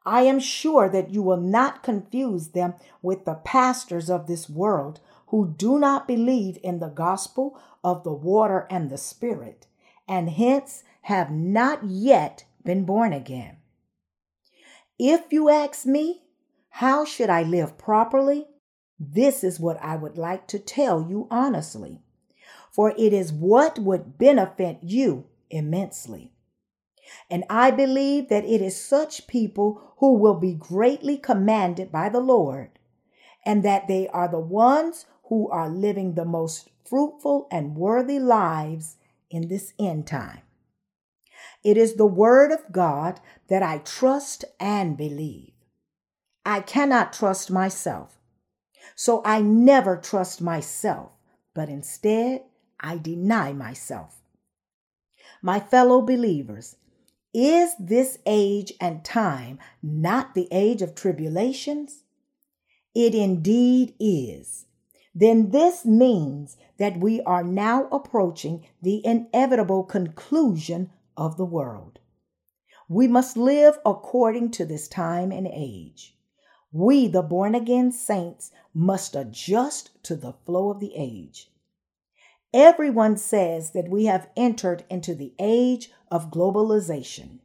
I 0.05 0.23
am 0.23 0.41
sure 0.41 0.89
that 0.89 1.11
you 1.11 1.23
will 1.23 1.41
not 1.41 1.85
confuse 1.85 2.49
them 2.49 2.75
with 3.03 3.25
the 3.25 3.35
pastors 3.35 4.11
of 4.11 4.27
this 4.27 4.51
world 4.51 4.99
who 5.29 5.55
do 5.57 5.79
not 5.79 6.09
believe 6.09 6.59
in 6.65 6.81
the 6.81 6.89
gospel 6.89 7.57
of 7.85 8.03
the 8.03 8.13
water 8.13 8.67
and 8.69 8.91
the 8.91 8.99
spirit, 8.99 9.69
and 10.09 10.29
hence 10.31 10.83
have 11.03 11.31
not 11.31 11.85
yet 11.85 12.47
been 12.65 12.85
born 12.85 13.13
again. 13.13 13.59
If 14.99 15.33
you 15.33 15.51
ask 15.51 15.87
me, 15.87 16.25
how 16.71 17.05
should 17.05 17.31
I 17.31 17.43
live 17.43 17.79
properly? 17.79 18.47
This 18.99 19.45
is 19.45 19.61
what 19.61 19.83
I 19.83 19.97
would 19.97 20.19
like 20.19 20.47
to 20.49 20.59
tell 20.59 21.07
you 21.09 21.27
honestly, 21.31 22.01
for 22.73 22.91
it 22.97 23.13
is 23.13 23.33
what 23.33 23.79
would 23.79 24.19
benefit 24.19 24.79
you 24.83 25.27
immensely. 25.51 26.33
And 27.31 27.45
I 27.49 27.71
believe 27.71 28.29
that 28.29 28.45
it 28.45 28.61
is 28.61 28.79
such 28.79 29.27
people 29.27 29.95
who 29.99 30.15
will 30.15 30.39
be 30.39 30.55
greatly 30.55 31.17
commanded 31.17 31.91
by 31.91 32.09
the 32.09 32.21
Lord, 32.21 32.79
and 33.47 33.65
that 33.65 33.89
they 33.89 34.09
are 34.09 34.29
the 34.29 34.39
ones 34.39 35.07
who 35.25 35.49
are 35.51 35.69
living 35.69 36.15
the 36.15 36.25
most 36.25 36.69
fruitful 36.85 37.49
and 37.51 37.77
worthy 37.77 38.19
lives 38.19 38.97
in 39.31 39.49
this 39.49 39.73
end 39.79 40.07
time. 40.07 40.41
It 41.65 41.77
is 41.77 41.95
the 41.95 42.07
word 42.07 42.53
of 42.53 42.73
God 42.73 43.21
that 43.49 43.63
I 43.63 43.79
trust 43.79 44.45
and 44.61 44.97
believe. 44.97 45.53
I 46.51 46.61
cannot 46.61 47.13
trust 47.13 47.51
myself, 47.51 48.19
so 48.97 49.21
I 49.23 49.43
never 49.43 49.99
trust 49.99 50.41
myself, 50.41 51.13
but 51.53 51.69
instead 51.69 52.45
I 52.81 52.97
deny 52.97 53.53
myself. 53.53 54.23
My 55.43 55.61
fellow 55.61 56.01
believers, 56.01 56.77
is 57.35 57.75
this 57.79 58.19
age 58.25 58.73
and 58.81 59.05
time 59.05 59.59
not 59.83 60.35
the 60.35 60.49
age 60.51 60.81
of 60.81 60.95
tribulations? 60.95 62.05
It 62.95 63.15
indeed 63.15 63.95
is. 64.01 64.65
Then 65.15 65.51
this 65.51 65.85
means 65.85 66.57
that 66.79 66.97
we 66.97 67.21
are 67.25 67.45
now 67.45 67.89
approaching 67.93 68.65
the 68.81 69.05
inevitable 69.05 69.85
conclusion 69.85 70.89
of 71.15 71.37
the 71.37 71.45
world. 71.45 71.99
We 72.89 73.07
must 73.07 73.37
live 73.37 73.79
according 73.85 74.53
to 74.53 74.65
this 74.65 74.89
time 74.89 75.31
and 75.31 75.47
age. 75.47 76.15
We, 76.73 77.09
the 77.09 77.23
born 77.23 77.55
again 77.55 77.93
saints, 77.93 78.51
must 78.75 79.17
adjust 79.17 80.03
to 80.05 80.17
the 80.17 80.35
flow 80.45 80.71
of 80.71 80.81
the 80.81 80.93
age. 80.95 81.51
Everyone 82.53 83.17
says 83.17 83.73
that 83.73 83.89
we 83.89 84.07
have 84.07 84.31
entered 84.37 84.85
into 84.89 85.15
the 85.15 85.35
age 85.39 85.91
of 86.11 86.31
globalization. 86.31 87.39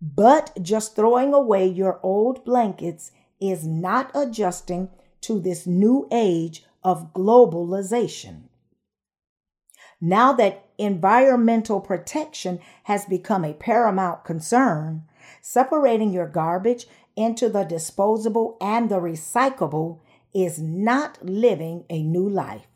But 0.00 0.56
just 0.62 0.96
throwing 0.96 1.34
away 1.34 1.66
your 1.66 2.00
old 2.02 2.44
blankets 2.44 3.12
is 3.40 3.66
not 3.66 4.10
adjusting 4.14 4.90
to 5.22 5.40
this 5.40 5.66
new 5.66 6.08
age 6.10 6.64
of 6.82 7.12
globalization. 7.12 8.44
Now 10.00 10.32
that 10.34 10.64
environmental 10.78 11.80
protection 11.80 12.60
has 12.84 13.04
become 13.04 13.44
a 13.44 13.52
paramount 13.52 14.24
concern, 14.24 15.04
separating 15.42 16.10
your 16.10 16.26
garbage 16.26 16.86
into 17.20 17.50
the 17.50 17.64
disposable 17.64 18.56
and 18.60 18.88
the 18.88 18.98
recyclable 18.98 20.00
is 20.32 20.58
not 20.58 21.22
living 21.22 21.84
a 21.90 22.02
new 22.02 22.26
life. 22.26 22.66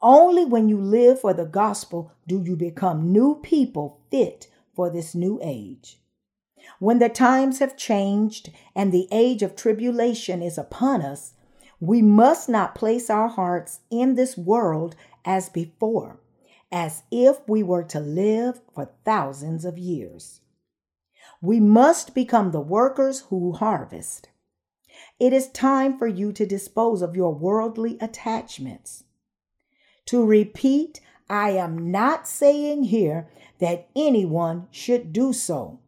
Only 0.00 0.44
when 0.44 0.68
you 0.68 0.80
live 0.80 1.20
for 1.20 1.34
the 1.34 1.46
gospel 1.46 2.12
do 2.28 2.40
you 2.44 2.54
become 2.54 3.12
new 3.12 3.40
people 3.42 4.00
fit 4.10 4.48
for 4.74 4.88
this 4.88 5.14
new 5.14 5.40
age. 5.42 5.98
When 6.78 6.98
the 7.00 7.08
times 7.08 7.58
have 7.58 7.76
changed 7.76 8.50
and 8.74 8.92
the 8.92 9.08
age 9.10 9.42
of 9.42 9.56
tribulation 9.56 10.42
is 10.42 10.58
upon 10.58 11.02
us, 11.02 11.32
we 11.80 12.02
must 12.02 12.48
not 12.48 12.74
place 12.74 13.10
our 13.10 13.28
hearts 13.28 13.80
in 13.90 14.14
this 14.14 14.36
world 14.36 14.94
as 15.24 15.48
before, 15.48 16.20
as 16.70 17.02
if 17.10 17.40
we 17.48 17.62
were 17.62 17.84
to 17.84 17.98
live 17.98 18.60
for 18.72 18.92
thousands 19.04 19.64
of 19.64 19.76
years. 19.76 20.40
We 21.42 21.60
must 21.60 22.14
become 22.14 22.50
the 22.50 22.60
workers 22.60 23.20
who 23.28 23.52
harvest. 23.52 24.28
It 25.18 25.32
is 25.32 25.48
time 25.48 25.98
for 25.98 26.06
you 26.06 26.32
to 26.32 26.46
dispose 26.46 27.02
of 27.02 27.16
your 27.16 27.34
worldly 27.34 27.98
attachments. 28.00 29.04
To 30.06 30.24
repeat, 30.24 31.00
I 31.28 31.50
am 31.50 31.90
not 31.90 32.28
saying 32.28 32.84
here 32.84 33.28
that 33.58 33.88
anyone 33.96 34.68
should 34.70 35.12
do 35.12 35.32
so. 35.32 35.80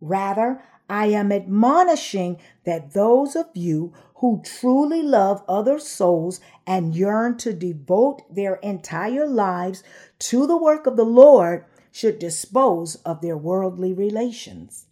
Rather, 0.00 0.62
I 0.88 1.06
am 1.06 1.30
admonishing 1.30 2.38
that 2.64 2.94
those 2.94 3.36
of 3.36 3.46
you 3.54 3.92
who 4.16 4.42
truly 4.44 5.02
love 5.02 5.42
other 5.48 5.78
souls 5.78 6.40
and 6.66 6.94
yearn 6.94 7.36
to 7.38 7.52
devote 7.52 8.22
their 8.34 8.56
entire 8.56 9.26
lives 9.26 9.82
to 10.18 10.46
the 10.46 10.56
work 10.56 10.86
of 10.86 10.96
the 10.96 11.04
Lord 11.04 11.64
should 11.90 12.18
dispose 12.18 12.96
of 12.96 13.20
their 13.20 13.36
worldly 13.36 13.92
relations. 13.92 14.86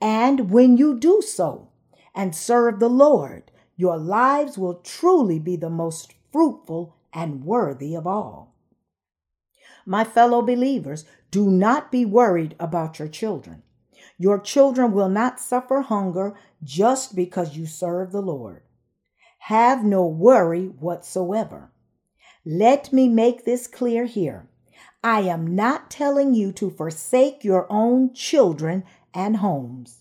And 0.00 0.50
when 0.50 0.76
you 0.76 0.98
do 0.98 1.22
so 1.22 1.68
and 2.14 2.34
serve 2.34 2.78
the 2.78 2.88
Lord, 2.88 3.50
your 3.76 3.96
lives 3.96 4.56
will 4.58 4.74
truly 4.74 5.38
be 5.38 5.56
the 5.56 5.70
most 5.70 6.14
fruitful 6.32 6.96
and 7.12 7.44
worthy 7.44 7.94
of 7.94 8.06
all. 8.06 8.54
My 9.86 10.04
fellow 10.04 10.42
believers, 10.42 11.04
do 11.30 11.50
not 11.50 11.90
be 11.90 12.04
worried 12.04 12.54
about 12.58 12.98
your 12.98 13.08
children. 13.08 13.62
Your 14.18 14.38
children 14.38 14.92
will 14.92 15.08
not 15.08 15.40
suffer 15.40 15.80
hunger 15.80 16.34
just 16.62 17.16
because 17.16 17.56
you 17.56 17.66
serve 17.66 18.12
the 18.12 18.22
Lord. 18.22 18.62
Have 19.38 19.84
no 19.84 20.06
worry 20.06 20.66
whatsoever. 20.66 21.70
Let 22.46 22.92
me 22.92 23.08
make 23.08 23.44
this 23.44 23.66
clear 23.66 24.04
here. 24.06 24.48
I 25.04 25.20
am 25.20 25.54
not 25.54 25.90
telling 25.90 26.32
you 26.32 26.50
to 26.52 26.70
forsake 26.70 27.44
your 27.44 27.66
own 27.70 28.14
children 28.14 28.84
and 29.12 29.36
homes. 29.36 30.00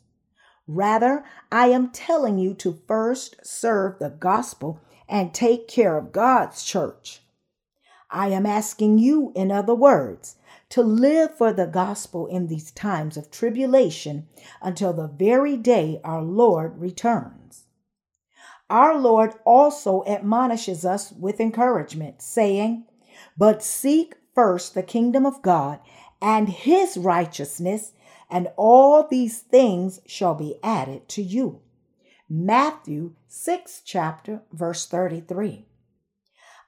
Rather, 0.66 1.26
I 1.52 1.68
am 1.68 1.92
telling 1.92 2.38
you 2.38 2.54
to 2.54 2.80
first 2.88 3.36
serve 3.46 4.00
the 4.00 4.12
gospel 4.12 4.80
and 5.10 5.34
take 5.34 5.68
care 5.68 5.98
of 5.98 6.14
God's 6.14 6.64
church. 6.64 7.22
I 8.10 8.30
am 8.30 8.46
asking 8.46 8.98
you, 8.98 9.34
in 9.36 9.52
other 9.52 9.76
words, 9.76 10.38
to 10.70 10.82
live 10.82 11.36
for 11.36 11.52
the 11.52 11.68
gospel 11.68 12.26
in 12.28 12.48
these 12.48 12.72
times 12.72 13.18
of 13.18 13.30
tribulation 13.30 14.30
until 14.62 14.94
the 14.94 15.10
very 15.10 15.58
day 15.58 16.00
our 16.06 16.22
Lord 16.22 16.80
returns. 16.80 17.66
Our 18.70 18.98
Lord 18.98 19.34
also 19.44 20.06
admonishes 20.08 20.86
us 20.86 21.12
with 21.12 21.42
encouragement, 21.42 22.22
saying, 22.22 22.86
But 23.38 23.62
seek 23.62 24.16
first 24.36 24.74
the 24.74 24.84
kingdom 24.84 25.26
of 25.26 25.42
God 25.42 25.80
and 26.22 26.50
his 26.50 26.98
righteousness, 26.98 27.92
and 28.30 28.48
all 28.56 29.08
these 29.08 29.40
things 29.40 30.00
shall 30.06 30.36
be 30.36 30.56
added 30.64 31.08
to 31.10 31.22
you. 31.22 31.62
Matthew 32.30 33.14
6, 33.28 33.82
chapter, 33.86 34.42
verse 34.52 34.88
33. 34.88 35.66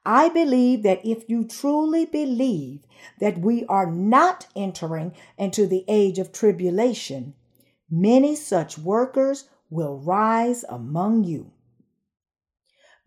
I 0.06 0.30
believe 0.30 0.84
that 0.84 1.04
if 1.04 1.28
you 1.28 1.46
truly 1.46 2.06
believe 2.06 2.82
that 3.20 3.40
we 3.40 3.66
are 3.66 3.90
not 3.90 4.46
entering 4.56 5.16
into 5.38 5.66
the 5.66 5.84
age 5.88 6.20
of 6.20 6.32
tribulation, 6.32 7.34
many 7.90 8.36
such 8.36 8.78
workers 8.78 9.50
will 9.70 9.98
rise 9.98 10.64
among 10.70 11.24
you. 11.24 11.52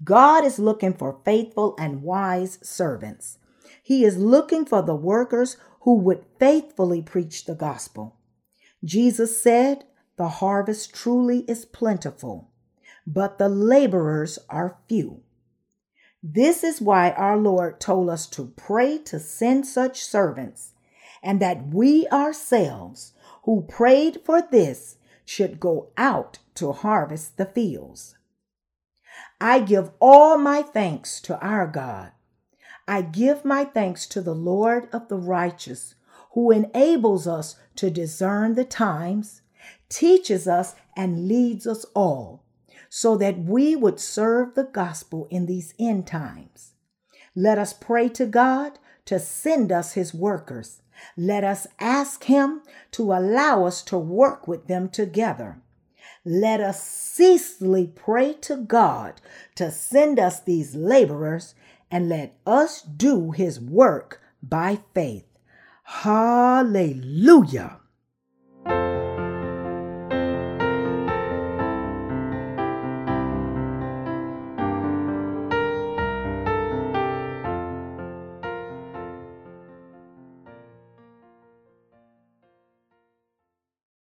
God 0.03 0.45
is 0.45 0.59
looking 0.59 0.95
for 0.95 1.21
faithful 1.25 1.77
and 1.79 2.03
wise 2.03 2.59
servants. 2.63 3.39
He 3.83 4.05
is 4.05 4.17
looking 4.17 4.65
for 4.65 4.83
the 4.83 4.95
workers 4.95 5.57
who 5.81 5.95
would 5.95 6.25
faithfully 6.39 7.03
preach 7.03 7.45
the 7.45 7.55
gospel. 7.55 8.17
Jesus 8.85 9.43
said, 9.43 9.85
The 10.17 10.29
harvest 10.29 10.93
truly 10.95 11.41
is 11.49 11.65
plentiful, 11.65 12.51
but 13.07 13.39
the 13.39 13.49
laborers 13.49 14.39
are 14.49 14.79
few. 14.89 15.23
This 16.23 16.65
is 16.65 16.81
why 16.81 17.11
our 17.13 17.37
Lord 17.37 17.81
told 17.81 18.11
us 18.11 18.27
to 18.29 18.53
pray 18.57 18.99
to 18.99 19.21
send 19.21 19.67
such 19.67 20.05
servants, 20.05 20.73
and 21.23 21.41
that 21.41 21.69
we 21.69 22.07
ourselves, 22.09 23.13
who 23.45 23.63
prayed 23.63 24.21
for 24.25 24.43
this, 24.43 24.97
should 25.25 25.61
go 25.61 25.91
out 25.97 26.39
to 26.55 26.73
harvest 26.73 27.37
the 27.37 27.47
fields. 27.47 28.17
I 29.41 29.61
give 29.61 29.91
all 30.01 30.39
my 30.39 30.63
thanks 30.63 31.21
to 31.23 31.39
our 31.41 31.67
God. 31.67 32.13
I 32.89 33.03
give 33.03 33.45
my 33.45 33.65
thanks 33.65 34.07
to 34.09 34.23
the 34.23 34.35
Lord 34.35 34.89
of 34.95 35.09
the 35.09 35.19
righteous, 35.19 35.95
who 36.33 36.51
enables 36.51 37.27
us 37.27 37.57
to 37.77 37.91
discern 37.91 38.55
the 38.55 38.65
times, 38.65 39.43
teaches 39.91 40.49
us, 40.49 40.75
and 40.97 41.29
leads 41.29 41.67
us 41.67 41.85
all 41.95 42.45
so 42.89 43.17
that 43.19 43.39
we 43.39 43.77
would 43.77 44.01
serve 44.01 44.55
the 44.55 44.65
gospel 44.65 45.29
in 45.31 45.45
these 45.45 45.75
end 45.79 46.07
times. 46.07 46.73
Let 47.37 47.59
us 47.59 47.75
pray 47.75 48.09
to 48.11 48.25
God 48.25 48.79
to 49.05 49.19
send 49.19 49.71
us 49.71 49.93
his 49.93 50.15
workers. 50.15 50.81
Let 51.17 51.45
us 51.45 51.67
ask 51.79 52.25
him 52.25 52.63
to 52.93 53.13
allow 53.13 53.67
us 53.67 53.83
to 53.83 53.99
work 53.99 54.49
with 54.49 54.67
them 54.67 54.89
together. 54.89 55.61
Let 56.25 56.61
us 56.61 56.83
ceaselessly 56.83 57.93
pray 57.95 58.33
to 58.43 58.57
God 58.57 59.21
to 59.57 59.71
send 59.71 60.19
us 60.19 60.41
these 60.41 60.75
laborers 60.75 61.55
and 61.91 62.09
let 62.09 62.35
us 62.47 62.83
do 62.83 63.31
his 63.31 63.61
work 63.61 64.21
by 64.43 64.79
faith. 64.95 65.25
Hallelujah. 65.85 67.81